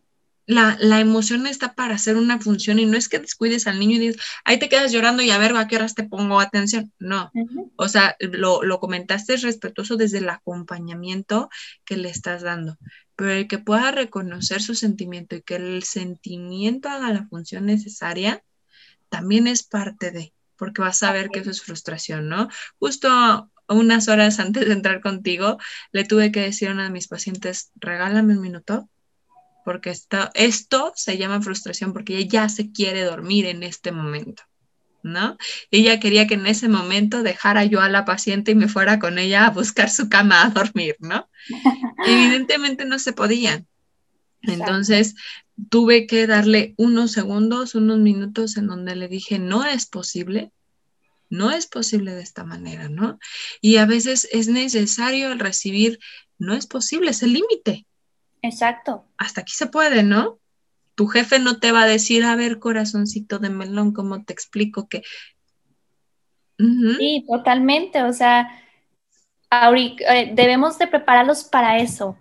la, 0.51 0.99
emoción 0.99 1.47
está 1.47 1.73
para 1.73 1.95
hacer 1.95 2.17
una 2.17 2.39
función 2.39 2.79
y 2.79 2.85
no 2.85 2.97
es 2.97 3.09
que 3.09 3.19
descuides 3.19 3.67
al 3.67 3.79
niño 3.79 3.95
y 3.95 3.99
digas, 3.99 4.17
ahí 4.43 4.59
te 4.59 4.69
quedas 4.69 4.91
llorando 4.91 5.23
y 5.23 5.31
a 5.31 5.37
ver 5.37 5.55
a 5.55 5.67
qué 5.67 5.75
horas 5.77 5.95
te 5.95 6.03
pongo 6.03 6.39
atención. 6.39 6.91
No, 6.99 7.31
o 7.75 7.87
sea, 7.87 8.15
lo, 8.19 8.63
lo 8.63 8.79
comentaste 8.79 9.37
respetuoso 9.37 9.97
desde 9.97 10.19
el 10.19 10.29
acompañamiento 10.29 11.49
que 11.85 11.97
le 11.97 12.09
estás 12.09 12.41
dando, 12.41 12.77
pero 13.15 13.31
el 13.31 13.47
que 13.47 13.59
pueda 13.59 13.91
reconocer 13.91 14.61
su 14.61 14.75
sentimiento 14.75 15.35
y 15.35 15.41
que 15.41 15.55
el 15.55 15.83
sentimiento 15.83 16.89
haga 16.89 17.13
la 17.13 17.27
función 17.27 17.65
necesaria, 17.65 18.43
también 19.09 19.47
es 19.47 19.63
parte 19.63 20.11
de, 20.11 20.33
porque 20.61 20.83
vas 20.83 21.01
a 21.01 21.11
ver 21.11 21.31
que 21.31 21.39
eso 21.39 21.49
es 21.49 21.63
frustración, 21.63 22.29
¿no? 22.29 22.47
Justo 22.77 23.49
unas 23.67 24.07
horas 24.09 24.39
antes 24.39 24.67
de 24.67 24.73
entrar 24.73 25.01
contigo, 25.01 25.57
le 25.91 26.03
tuve 26.03 26.31
que 26.31 26.41
decir 26.41 26.69
a 26.69 26.73
una 26.73 26.83
de 26.83 26.91
mis 26.91 27.07
pacientes, 27.07 27.71
regálame 27.77 28.35
un 28.35 28.41
minuto 28.41 28.87
porque 29.65 29.89
esto, 29.89 30.29
esto 30.35 30.93
se 30.95 31.17
llama 31.17 31.41
frustración 31.41 31.93
porque 31.93 32.15
ella 32.15 32.43
ya 32.43 32.49
se 32.49 32.71
quiere 32.71 33.01
dormir 33.01 33.47
en 33.47 33.63
este 33.63 33.91
momento, 33.91 34.43
¿no? 35.01 35.35
Ella 35.71 35.99
quería 35.99 36.27
que 36.27 36.35
en 36.35 36.45
ese 36.45 36.69
momento 36.69 37.23
dejara 37.23 37.65
yo 37.65 37.81
a 37.81 37.89
la 37.89 38.05
paciente 38.05 38.51
y 38.51 38.55
me 38.55 38.67
fuera 38.67 38.99
con 38.99 39.17
ella 39.17 39.47
a 39.47 39.49
buscar 39.49 39.89
su 39.89 40.09
cama 40.09 40.43
a 40.43 40.49
dormir, 40.51 40.95
¿no? 40.99 41.27
Evidentemente 42.05 42.85
no 42.85 42.99
se 42.99 43.13
podía. 43.13 43.65
Entonces 44.43 45.15
tuve 45.69 46.07
que 46.07 46.27
darle 46.27 46.73
unos 46.77 47.11
segundos, 47.11 47.75
unos 47.75 47.99
minutos 47.99 48.57
en 48.57 48.67
donde 48.67 48.95
le 48.95 49.07
dije, 49.07 49.39
no 49.39 49.65
es 49.65 49.85
posible, 49.85 50.51
no 51.29 51.51
es 51.51 51.67
posible 51.67 52.13
de 52.13 52.21
esta 52.21 52.43
manera, 52.43 52.89
¿no? 52.89 53.19
Y 53.61 53.77
a 53.77 53.85
veces 53.85 54.27
es 54.31 54.47
necesario 54.47 55.33
recibir, 55.35 55.99
no 56.37 56.53
es 56.53 56.67
posible, 56.67 57.11
es 57.11 57.23
el 57.23 57.33
límite, 57.33 57.85
Exacto. 58.41 59.05
Hasta 59.17 59.41
aquí 59.41 59.53
se 59.53 59.67
puede, 59.67 60.03
¿no? 60.03 60.39
Tu 60.95 61.07
jefe 61.07 61.39
no 61.39 61.59
te 61.59 61.71
va 61.71 61.83
a 61.83 61.87
decir, 61.87 62.23
a 62.23 62.35
ver, 62.35 62.59
corazoncito 62.59 63.39
de 63.39 63.49
melón, 63.49 63.93
¿cómo 63.93 64.23
te 64.23 64.33
explico 64.33 64.87
que... 64.87 65.03
Sí, 66.57 67.25
totalmente. 67.27 68.03
O 68.03 68.13
sea, 68.13 68.49
eh, 69.51 70.31
debemos 70.33 70.77
de 70.77 70.87
prepararlos 70.87 71.43
para 71.43 71.79
eso. 71.79 72.17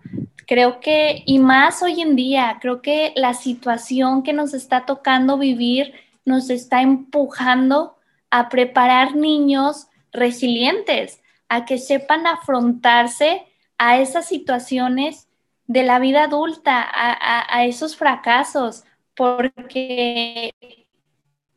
Creo 0.51 0.81
que, 0.81 1.23
y 1.27 1.39
más 1.39 1.81
hoy 1.81 2.01
en 2.01 2.17
día, 2.17 2.59
creo 2.61 2.83
que 2.83 3.13
la 3.15 3.35
situación 3.35 4.25
que 4.25 4.33
nos 4.33 4.53
está 4.53 4.85
tocando 4.85 5.39
vivir 5.39 5.95
nos 6.25 6.51
está 6.51 6.83
empujando 6.83 7.97
a 8.31 8.49
preparar 8.49 9.15
niños 9.15 9.87
resilientes, 10.11 11.23
a 11.49 11.65
que 11.67 11.79
sepan 11.79 12.27
afrontarse 12.27 13.47
a 13.79 14.01
esas 14.01 14.27
situaciones 14.27 15.29
de 15.69 15.85
la 15.85 16.01
vida 16.01 16.25
adulta 16.25 16.85
a, 16.85 17.65
esos 17.65 17.95
fracasos, 17.95 18.83
porque 19.15 20.53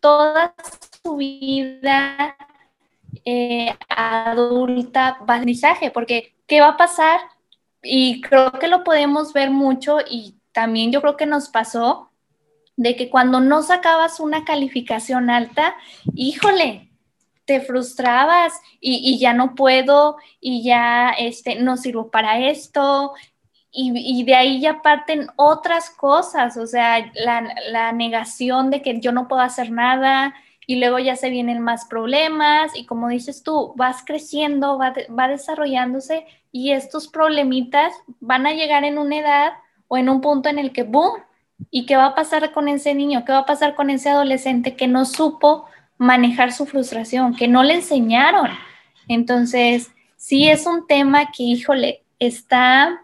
toda 0.01 0.53
su 1.03 1.15
vida 1.15 2.37
eh, 3.25 3.75
adulta 3.89 5.07
aprendizaje, 5.07 5.89
porque 5.89 6.35
¿qué 6.45 6.61
va 6.61 6.67
a 6.67 6.77
pasar? 6.77 7.32
Y 7.83 8.21
creo 8.21 8.51
que 8.53 8.67
lo 8.67 8.83
podemos 8.83 9.33
ver 9.33 9.51
mucho 9.51 9.97
y 10.09 10.35
también 10.53 10.91
yo 10.91 11.01
creo 11.01 11.17
que 11.17 11.25
nos 11.25 11.49
pasó 11.49 12.09
de 12.75 12.95
que 12.95 13.09
cuando 13.09 13.39
no 13.39 13.61
sacabas 13.61 14.19
una 14.19 14.45
calificación 14.45 15.29
alta, 15.29 15.75
híjole, 16.15 16.89
te 17.45 17.59
frustrabas 17.59 18.53
y, 18.79 19.19
ya 19.19 19.33
no 19.33 19.53
puedo 19.53 20.15
y 20.39 20.63
ya 20.63 21.09
este, 21.11 21.55
no 21.55 21.77
sirvo 21.77 22.09
para 22.09 22.39
esto 22.39 23.13
y, 23.75 24.23
de 24.23 24.35
ahí 24.35 24.61
ya 24.61 24.81
parten 24.81 25.27
otras 25.35 25.89
cosas, 25.89 26.57
o 26.57 26.67
sea, 26.67 27.11
la, 27.15 27.91
negación 27.91 28.69
de 28.69 28.81
que 28.81 28.99
yo 28.99 29.11
no 29.11 29.27
puedo 29.27 29.41
hacer 29.41 29.71
nada 29.71 30.33
y 30.67 30.75
luego 30.77 30.99
ya 30.99 31.15
se 31.15 31.29
vienen 31.29 31.59
más 31.59 31.85
problemas 31.85 32.71
y 32.75 32.85
como 32.85 33.09
dices 33.09 33.43
tú, 33.43 33.73
vas 33.75 34.03
creciendo, 34.05 34.77
va, 34.77 34.93
va 35.17 35.27
desarrollándose 35.27 36.25
y 36.53 36.71
estos 36.71 37.07
problemitas 37.07 37.93
van 38.21 38.45
a 38.45 38.53
llegar 38.53 38.85
en 38.85 38.99
una 38.99 39.17
edad 39.17 39.53
o 39.87 39.97
en 39.97 40.07
un 40.07 40.21
punto 40.21 40.47
en 40.47 40.59
el 40.59 40.71
que, 40.71 40.83
¡boom! 40.83 41.23
¿Y 41.71 41.87
qué 41.87 41.97
va 41.97 42.05
a 42.05 42.15
pasar 42.15 42.51
con 42.51 42.67
ese 42.67 42.93
niño? 42.93 43.25
¿Qué 43.25 43.31
va 43.31 43.39
a 43.39 43.45
pasar 43.45 43.73
con 43.73 43.89
ese 43.89 44.09
adolescente 44.09 44.75
que 44.75 44.87
no 44.87 45.05
supo 45.05 45.65
manejar 45.97 46.53
su 46.53 46.67
frustración, 46.67 47.35
que 47.35 47.47
no 47.47 47.63
le 47.63 47.73
enseñaron? 47.73 48.49
Entonces, 49.07 49.91
sí 50.15 50.47
es 50.47 50.67
un 50.67 50.85
tema 50.85 51.31
que, 51.31 51.41
híjole, 51.43 52.03
está 52.19 53.01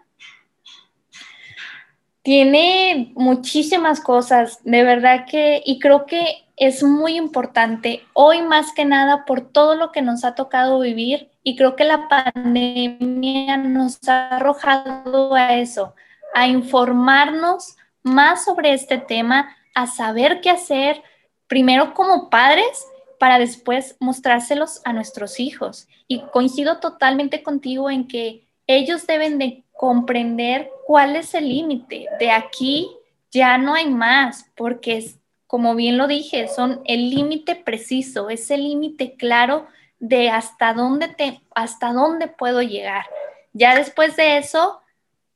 tiene 2.22 3.12
muchísimas 3.16 4.00
cosas, 4.00 4.60
de 4.62 4.84
verdad 4.84 5.24
que, 5.28 5.62
y 5.64 5.78
creo 5.78 6.04
que 6.06 6.44
es 6.56 6.82
muy 6.82 7.16
importante 7.16 8.02
hoy 8.12 8.42
más 8.42 8.72
que 8.72 8.84
nada 8.84 9.24
por 9.24 9.40
todo 9.50 9.74
lo 9.74 9.90
que 9.90 10.02
nos 10.02 10.24
ha 10.24 10.34
tocado 10.34 10.80
vivir 10.80 11.29
y 11.42 11.56
creo 11.56 11.76
que 11.76 11.84
la 11.84 12.08
pandemia 12.08 13.56
nos 13.56 13.98
ha 14.08 14.36
arrojado 14.36 15.34
a 15.34 15.54
eso, 15.54 15.94
a 16.34 16.46
informarnos 16.46 17.76
más 18.02 18.44
sobre 18.44 18.72
este 18.72 18.98
tema, 18.98 19.56
a 19.74 19.86
saber 19.86 20.40
qué 20.40 20.50
hacer, 20.50 21.02
primero 21.46 21.94
como 21.94 22.30
padres, 22.30 22.86
para 23.18 23.38
después 23.38 23.96
mostrárselos 24.00 24.80
a 24.84 24.92
nuestros 24.92 25.40
hijos. 25.40 25.88
Y 26.08 26.20
coincido 26.32 26.78
totalmente 26.78 27.42
contigo 27.42 27.90
en 27.90 28.08
que 28.08 28.46
ellos 28.66 29.06
deben 29.06 29.38
de 29.38 29.64
comprender 29.72 30.70
cuál 30.86 31.16
es 31.16 31.34
el 31.34 31.48
límite. 31.48 32.06
De 32.18 32.30
aquí 32.30 32.90
ya 33.30 33.58
no 33.58 33.74
hay 33.74 33.88
más, 33.88 34.46
porque 34.56 34.98
es, 34.98 35.18
como 35.46 35.74
bien 35.74 35.98
lo 35.98 36.06
dije, 36.06 36.48
son 36.48 36.80
el 36.84 37.10
límite 37.10 37.56
preciso, 37.56 38.30
es 38.30 38.50
el 38.50 38.62
límite 38.62 39.16
claro 39.16 39.66
de 40.00 40.30
hasta 40.30 40.74
dónde 40.74 41.08
te, 41.08 41.40
hasta 41.54 41.92
dónde 41.92 42.26
puedo 42.26 42.62
llegar. 42.62 43.06
Ya 43.52 43.76
después 43.76 44.16
de 44.16 44.38
eso, 44.38 44.80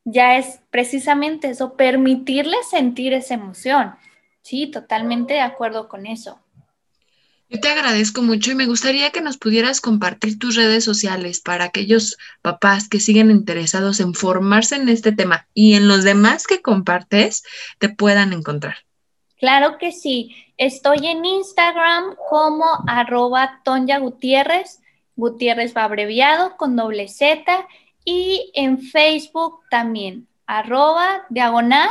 ya 0.03 0.37
es 0.37 0.59
precisamente 0.69 1.49
eso, 1.49 1.75
permitirles 1.75 2.69
sentir 2.69 3.13
esa 3.13 3.35
emoción. 3.35 3.95
Sí, 4.41 4.67
totalmente 4.67 5.35
de 5.35 5.41
acuerdo 5.41 5.87
con 5.87 6.05
eso. 6.05 6.39
Yo 7.47 7.59
te 7.59 7.69
agradezco 7.69 8.23
mucho 8.23 8.51
y 8.51 8.55
me 8.55 8.65
gustaría 8.65 9.11
que 9.11 9.21
nos 9.21 9.37
pudieras 9.37 9.79
compartir 9.79 10.39
tus 10.39 10.55
redes 10.55 10.83
sociales 10.83 11.41
para 11.41 11.65
aquellos 11.65 12.17
papás 12.41 12.89
que 12.89 12.99
siguen 12.99 13.29
interesados 13.29 13.99
en 13.99 14.15
formarse 14.15 14.75
en 14.75 14.89
este 14.89 15.11
tema 15.11 15.47
y 15.53 15.75
en 15.75 15.87
los 15.87 16.03
demás 16.03 16.47
que 16.47 16.61
compartes 16.63 17.43
te 17.77 17.89
puedan 17.89 18.33
encontrar. 18.33 18.77
Claro 19.37 19.77
que 19.77 19.91
sí. 19.91 20.35
Estoy 20.57 21.07
en 21.07 21.25
Instagram 21.25 22.15
como 22.29 22.65
arroba 22.87 23.61
Tonya 23.63 23.99
Gutiérrez. 23.99 24.81
Gutiérrez 25.15 25.75
va 25.75 25.83
abreviado 25.83 26.57
con 26.57 26.75
doble 26.75 27.07
Z. 27.07 27.67
Y 28.05 28.51
en 28.53 28.79
Facebook 28.79 29.61
también, 29.69 30.27
arroba 30.45 31.25
diagonal 31.29 31.89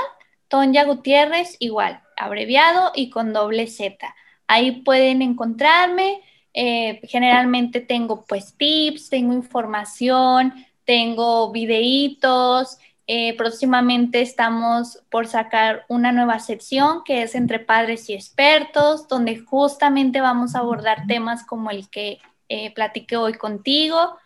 Tonya 0.48 0.84
Gutiérrez 0.84 1.56
igual, 1.58 2.00
abreviado 2.16 2.92
y 2.94 3.10
con 3.10 3.32
doble 3.32 3.66
Z. 3.66 4.14
Ahí 4.46 4.82
pueden 4.82 5.22
encontrarme. 5.22 6.22
Eh, 6.52 7.00
generalmente 7.04 7.80
tengo 7.80 8.24
pues 8.24 8.56
tips, 8.56 9.10
tengo 9.10 9.32
información, 9.32 10.54
tengo 10.84 11.50
videitos. 11.50 12.78
Eh, 13.06 13.36
próximamente 13.36 14.22
estamos 14.22 15.02
por 15.10 15.26
sacar 15.26 15.84
una 15.88 16.10
nueva 16.10 16.38
sección 16.38 17.02
que 17.04 17.22
es 17.22 17.34
entre 17.34 17.58
padres 17.58 18.08
y 18.08 18.14
expertos, 18.14 19.08
donde 19.08 19.38
justamente 19.38 20.20
vamos 20.20 20.54
a 20.54 20.60
abordar 20.60 21.06
temas 21.06 21.44
como 21.44 21.70
el 21.70 21.88
que 21.90 22.18
eh, 22.48 22.72
platiqué 22.72 23.16
hoy 23.16 23.34
contigo, 23.34 24.16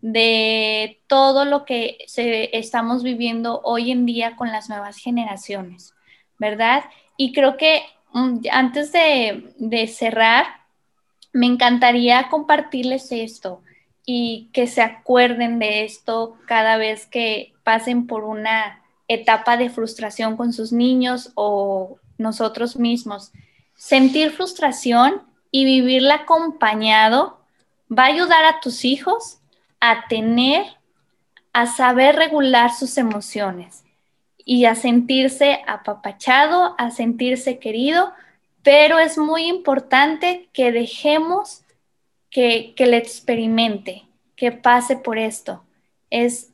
de 0.00 1.00
todo 1.08 1.44
lo 1.44 1.64
que 1.64 1.98
se, 2.06 2.56
estamos 2.56 3.02
viviendo 3.02 3.60
hoy 3.64 3.90
en 3.90 4.06
día 4.06 4.36
con 4.36 4.52
las 4.52 4.68
nuevas 4.68 4.96
generaciones, 4.98 5.94
¿verdad? 6.38 6.84
Y 7.16 7.32
creo 7.32 7.56
que 7.56 7.82
Mm, 8.12 8.40
antes 8.50 8.92
de, 8.92 9.86
cerrar, 9.88 10.46
me 11.32 11.46
encantaría 11.46 12.28
compartirles 12.30 13.12
esto 13.12 13.62
y 14.10 14.48
que 14.54 14.66
se 14.66 14.80
acuerden 14.80 15.58
de 15.58 15.84
esto 15.84 16.38
cada 16.46 16.78
vez 16.78 17.04
que 17.04 17.52
pasen 17.62 18.06
por 18.06 18.24
una 18.24 18.82
etapa 19.06 19.58
de 19.58 19.68
frustración 19.68 20.34
con 20.38 20.54
sus 20.54 20.72
niños 20.72 21.30
o 21.34 21.98
nosotros 22.16 22.78
mismos. 22.78 23.32
Sentir 23.74 24.30
frustración 24.30 25.24
y 25.50 25.66
vivirla 25.66 26.14
acompañado 26.14 27.40
va 27.92 28.04
a 28.04 28.06
ayudar 28.06 28.46
a 28.46 28.60
tus 28.60 28.86
hijos 28.86 29.40
a 29.78 30.08
tener, 30.08 30.64
a 31.52 31.66
saber 31.66 32.16
regular 32.16 32.72
sus 32.72 32.96
emociones 32.96 33.84
y 34.42 34.64
a 34.64 34.74
sentirse 34.74 35.60
apapachado, 35.66 36.74
a 36.78 36.92
sentirse 36.92 37.58
querido, 37.58 38.14
pero 38.62 39.00
es 39.00 39.18
muy 39.18 39.48
importante 39.48 40.48
que 40.54 40.72
dejemos 40.72 41.62
que, 42.30 42.74
que 42.76 42.86
le 42.86 42.96
experimente, 42.96 44.04
que 44.36 44.52
pase 44.52 44.96
por 44.96 45.18
esto. 45.18 45.62
Es 46.10 46.52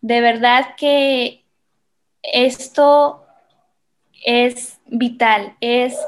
de 0.00 0.20
verdad 0.20 0.74
que 0.76 1.44
esto 2.22 3.24
es 4.24 4.78
vital, 4.86 5.56
es, 5.60 5.98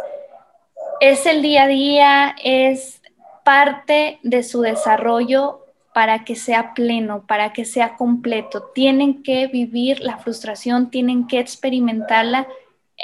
es 1.01 1.27
el 1.27 1.43
día 1.43 1.65
a 1.65 1.69
día, 1.69 2.37
es 2.43 3.01
parte 3.45 4.19
de 4.23 4.43
su 4.43 4.61
desarrollo 4.61 5.63
para 5.93 6.25
que 6.25 6.37
sea 6.37 6.75
pleno, 6.75 7.27
para 7.27 7.53
que 7.53 7.65
sea 7.65 7.97
completo. 7.97 8.71
Tienen 8.75 9.23
que 9.23 9.47
vivir 9.47 10.01
la 10.01 10.19
frustración, 10.19 10.91
tienen 10.91 11.27
que 11.27 11.39
experimentarla 11.39 12.47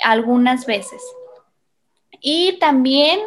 algunas 0.02 0.66
veces. 0.66 1.02
Y 2.20 2.58
también 2.58 3.20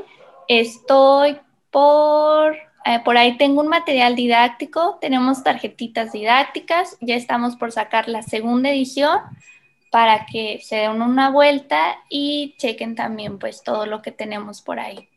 estoy 0.47 1.37
por, 1.69 2.57
eh, 2.85 2.99
por 3.03 3.17
ahí 3.17 3.37
tengo 3.37 3.61
un 3.61 3.67
material 3.67 4.15
didáctico, 4.15 4.97
tenemos 4.99 5.43
tarjetitas 5.43 6.11
didácticas, 6.11 6.97
ya 7.01 7.15
estamos 7.15 7.55
por 7.55 7.71
sacar 7.71 8.07
la 8.07 8.23
segunda 8.23 8.69
edición 8.69 9.19
para 9.91 10.25
que 10.25 10.61
se 10.63 10.77
den 10.77 11.01
una 11.01 11.29
vuelta 11.29 11.97
y 12.09 12.55
chequen 12.57 12.95
también 12.95 13.37
pues 13.37 13.61
todo 13.63 13.85
lo 13.85 14.01
que 14.01 14.11
tenemos 14.11 14.61
por 14.61 14.79
ahí. 14.79 15.09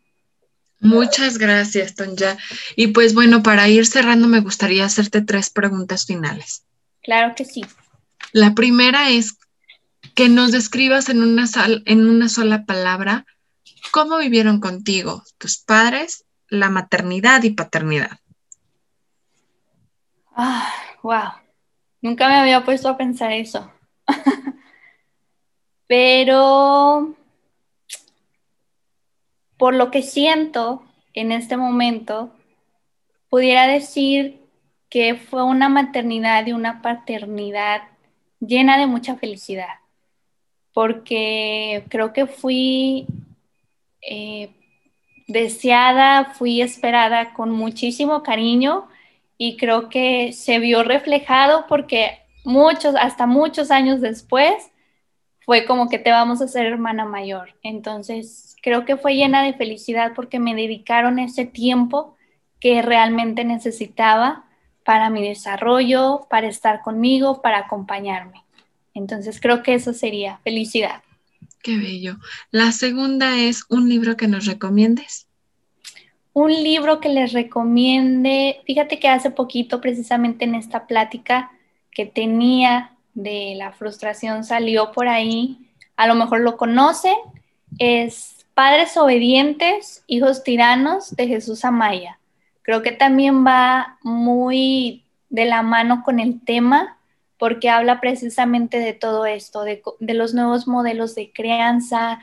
Muchas 0.80 1.38
gracias, 1.38 1.94
Tonya. 1.94 2.36
Y 2.76 2.88
pues 2.88 3.14
bueno, 3.14 3.42
para 3.42 3.68
ir 3.68 3.86
cerrando, 3.86 4.28
me 4.28 4.40
gustaría 4.40 4.84
hacerte 4.84 5.22
tres 5.22 5.48
preguntas 5.48 6.04
finales. 6.04 6.64
Claro 7.02 7.34
que 7.34 7.46
sí. 7.46 7.64
La 8.32 8.54
primera 8.54 9.10
es 9.10 9.38
que 10.14 10.28
nos 10.28 10.52
describas 10.52 11.08
en 11.08 11.22
una, 11.22 11.48
en 11.86 12.06
una 12.06 12.28
sola 12.28 12.66
palabra 12.66 13.24
cómo 13.92 14.18
vivieron 14.18 14.60
contigo 14.60 15.22
tus 15.38 15.58
padres 15.58 16.24
la 16.48 16.70
maternidad 16.70 17.42
y 17.42 17.50
paternidad. 17.50 18.18
Ah, 20.36 20.72
wow. 21.02 21.32
Nunca 22.00 22.28
me 22.28 22.34
había 22.34 22.64
puesto 22.64 22.88
a 22.88 22.96
pensar 22.96 23.32
eso. 23.32 23.70
Pero 25.86 27.14
por 29.56 29.74
lo 29.74 29.90
que 29.90 30.02
siento 30.02 30.84
en 31.14 31.32
este 31.32 31.56
momento, 31.56 32.32
pudiera 33.28 33.66
decir 33.66 34.40
que 34.90 35.14
fue 35.14 35.42
una 35.42 35.68
maternidad 35.68 36.46
y 36.46 36.52
una 36.52 36.82
paternidad 36.82 37.82
llena 38.40 38.78
de 38.78 38.86
mucha 38.86 39.16
felicidad, 39.16 39.80
porque 40.72 41.84
creo 41.88 42.12
que 42.12 42.26
fui 42.26 43.06
eh, 44.02 44.50
deseada, 45.26 46.26
fui 46.34 46.60
esperada 46.60 47.32
con 47.32 47.50
muchísimo 47.50 48.22
cariño 48.22 48.88
y 49.38 49.56
creo 49.56 49.88
que 49.88 50.32
se 50.32 50.58
vio 50.58 50.82
reflejado 50.82 51.66
porque 51.68 52.18
muchos, 52.44 52.94
hasta 52.96 53.26
muchos 53.26 53.70
años 53.70 54.00
después, 54.00 54.70
fue 55.44 55.66
como 55.66 55.88
que 55.88 55.98
te 55.98 56.10
vamos 56.10 56.40
a 56.40 56.48
ser 56.48 56.66
hermana 56.66 57.04
mayor. 57.04 57.54
Entonces, 57.62 58.56
creo 58.62 58.84
que 58.84 58.96
fue 58.96 59.14
llena 59.14 59.42
de 59.42 59.52
felicidad 59.52 60.12
porque 60.14 60.38
me 60.38 60.54
dedicaron 60.54 61.18
ese 61.18 61.44
tiempo 61.44 62.16
que 62.60 62.80
realmente 62.80 63.44
necesitaba 63.44 64.44
para 64.84 65.10
mi 65.10 65.26
desarrollo, 65.26 66.26
para 66.30 66.46
estar 66.48 66.80
conmigo, 66.80 67.42
para 67.42 67.58
acompañarme. 67.58 68.42
Entonces, 68.94 69.40
creo 69.40 69.62
que 69.62 69.74
eso 69.74 69.92
sería 69.92 70.38
felicidad. 70.44 71.03
Qué 71.64 71.78
bello. 71.78 72.18
La 72.50 72.72
segunda 72.72 73.38
es 73.38 73.64
un 73.70 73.88
libro 73.88 74.18
que 74.18 74.28
nos 74.28 74.44
recomiendes. 74.44 75.26
Un 76.34 76.52
libro 76.52 77.00
que 77.00 77.08
les 77.08 77.32
recomiende, 77.32 78.60
fíjate 78.66 78.98
que 78.98 79.08
hace 79.08 79.30
poquito, 79.30 79.80
precisamente 79.80 80.44
en 80.44 80.56
esta 80.56 80.86
plática 80.86 81.52
que 81.90 82.04
tenía 82.04 82.92
de 83.14 83.54
la 83.56 83.72
frustración, 83.72 84.44
salió 84.44 84.92
por 84.92 85.08
ahí, 85.08 85.70
a 85.96 86.06
lo 86.06 86.14
mejor 86.14 86.40
lo 86.40 86.58
conocen, 86.58 87.16
es 87.78 88.44
Padres 88.52 88.94
Obedientes, 88.98 90.04
Hijos 90.06 90.44
Tiranos 90.44 91.16
de 91.16 91.28
Jesús 91.28 91.64
Amaya. 91.64 92.18
Creo 92.60 92.82
que 92.82 92.92
también 92.92 93.46
va 93.46 93.96
muy 94.02 95.02
de 95.30 95.46
la 95.46 95.62
mano 95.62 96.02
con 96.04 96.20
el 96.20 96.42
tema 96.44 96.98
porque 97.38 97.68
habla 97.68 98.00
precisamente 98.00 98.78
de 98.78 98.92
todo 98.92 99.26
esto, 99.26 99.62
de, 99.62 99.82
los 100.00 100.34
nuevos 100.34 100.66
modelos 100.66 101.14
de 101.14 101.32
crianza, 101.32 102.20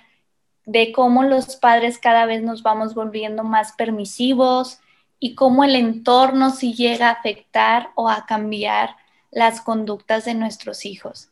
de 0.66 0.92
cómo 0.92 1.24
los 1.24 1.56
padres 1.56 1.98
cada 1.98 2.26
vez 2.26 2.44
nos 2.44 2.64
vamos 2.64 2.94
volviendo 2.94 3.44
más 3.44 3.74
permisivos 3.74 4.80
y 5.20 5.36
cómo 5.36 5.64
el 5.64 5.76
entorno 5.76 6.52
sí 6.52 6.74
llega 6.74 7.10
a 7.10 7.14
afectar 7.14 7.92
o 7.96 8.10
a 8.10 8.26
cambiar 8.26 8.96
las 9.32 9.62
conductas 9.62 10.26
de 10.26 10.34
nuestros 10.34 10.86
hijos. 10.86 11.30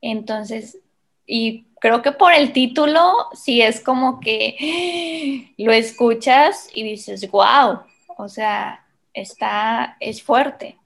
Entonces, 0.00 0.78
y 1.26 1.66
creo 1.80 2.02
que 2.02 2.12
por 2.12 2.32
el 2.32 2.52
título, 2.52 3.28
sí 3.34 3.62
es 3.62 3.80
como 3.80 4.20
que 4.20 5.54
lo 5.58 5.72
escuchas 5.72 6.68
y 6.74 6.82
dices, 6.82 7.30
wow, 7.30 7.80
o 8.16 8.28
sea, 8.28 8.84
está, 9.14 9.96
es 10.00 10.22
fuerte. 10.22 10.79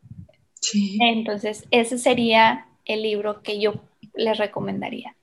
Entonces, 1.01 1.67
ese 1.71 1.99
sería 1.99 2.67
el 2.85 3.03
libro 3.03 3.43
que 3.43 3.61
yo 3.61 3.75
les 4.15 4.39
recomendaría. 4.39 5.15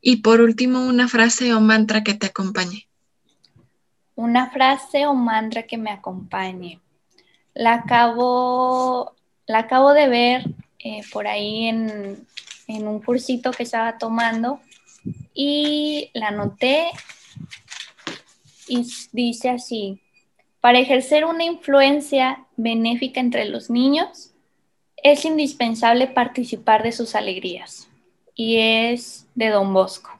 Y 0.00 0.16
por 0.16 0.40
último, 0.40 0.86
una 0.86 1.08
frase 1.08 1.52
o 1.54 1.60
mantra 1.60 2.02
que 2.02 2.14
te 2.14 2.26
acompañe. 2.26 2.86
Una 4.14 4.50
frase 4.50 5.06
o 5.06 5.14
mantra 5.14 5.64
que 5.64 5.78
me 5.78 5.90
acompañe. 5.90 6.80
La 7.54 7.74
acabo, 7.74 9.14
la 9.46 9.60
acabo 9.60 9.92
de 9.92 10.08
ver 10.08 10.44
eh, 10.78 11.02
por 11.12 11.26
ahí 11.26 11.66
en, 11.66 12.26
en 12.66 12.88
un 12.88 13.00
cursito 13.00 13.50
que 13.50 13.64
estaba 13.64 13.98
tomando 13.98 14.60
y 15.34 16.10
la 16.14 16.28
anoté 16.28 16.90
y 18.68 18.86
dice 19.12 19.50
así, 19.50 20.00
para 20.60 20.78
ejercer 20.78 21.24
una 21.24 21.44
influencia 21.44 22.46
benéfica 22.56 23.20
entre 23.20 23.46
los 23.46 23.70
niños, 23.70 24.29
es 25.02 25.24
indispensable 25.24 26.06
participar 26.06 26.82
de 26.82 26.92
sus 26.92 27.14
alegrías 27.14 27.88
y 28.34 28.58
es 28.58 29.26
de 29.34 29.48
Don 29.48 29.72
Bosco. 29.72 30.10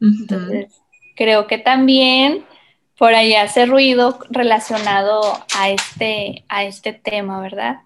Entonces, 0.00 0.72
creo 1.16 1.46
que 1.46 1.58
también 1.58 2.44
por 2.98 3.14
ahí 3.14 3.34
hace 3.34 3.66
ruido 3.66 4.18
relacionado 4.30 5.20
a 5.54 5.70
este, 5.70 6.44
a 6.48 6.64
este 6.64 6.92
tema, 6.92 7.40
¿verdad? 7.40 7.80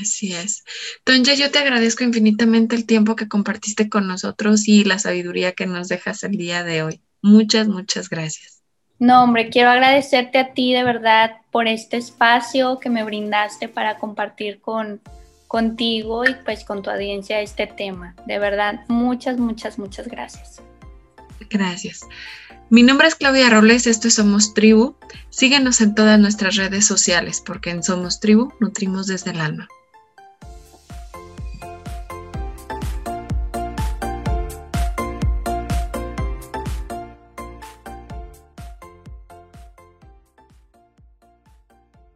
Así 0.00 0.32
es. 0.32 0.64
Tonja, 1.04 1.34
yo 1.34 1.50
te 1.50 1.58
agradezco 1.58 2.04
infinitamente 2.04 2.76
el 2.76 2.86
tiempo 2.86 3.16
que 3.16 3.28
compartiste 3.28 3.88
con 3.88 4.06
nosotros 4.06 4.68
y 4.68 4.84
la 4.84 4.98
sabiduría 4.98 5.52
que 5.52 5.66
nos 5.66 5.88
dejas 5.88 6.22
el 6.22 6.32
día 6.32 6.62
de 6.62 6.82
hoy. 6.82 7.00
Muchas, 7.22 7.66
muchas 7.68 8.08
gracias. 8.08 8.59
No, 9.00 9.24
hombre, 9.24 9.48
quiero 9.48 9.70
agradecerte 9.70 10.38
a 10.38 10.52
ti 10.52 10.74
de 10.74 10.84
verdad 10.84 11.38
por 11.50 11.66
este 11.66 11.96
espacio 11.96 12.78
que 12.80 12.90
me 12.90 13.02
brindaste 13.02 13.66
para 13.66 13.98
compartir 13.98 14.60
con, 14.60 15.00
contigo 15.48 16.26
y 16.26 16.34
pues 16.44 16.64
con 16.64 16.82
tu 16.82 16.90
audiencia 16.90 17.40
este 17.40 17.66
tema. 17.66 18.14
De 18.26 18.38
verdad, 18.38 18.84
muchas, 18.88 19.38
muchas, 19.38 19.78
muchas 19.78 20.06
gracias. 20.06 20.60
Gracias. 21.48 22.02
Mi 22.68 22.82
nombre 22.82 23.08
es 23.08 23.14
Claudia 23.14 23.48
Robles, 23.48 23.86
esto 23.86 24.08
es 24.08 24.14
Somos 24.14 24.52
Tribu. 24.52 24.94
Síguenos 25.30 25.80
en 25.80 25.94
todas 25.94 26.20
nuestras 26.20 26.56
redes 26.56 26.84
sociales 26.84 27.42
porque 27.44 27.70
en 27.70 27.82
Somos 27.82 28.20
Tribu 28.20 28.52
nutrimos 28.60 29.06
desde 29.06 29.30
el 29.30 29.40
alma. 29.40 29.66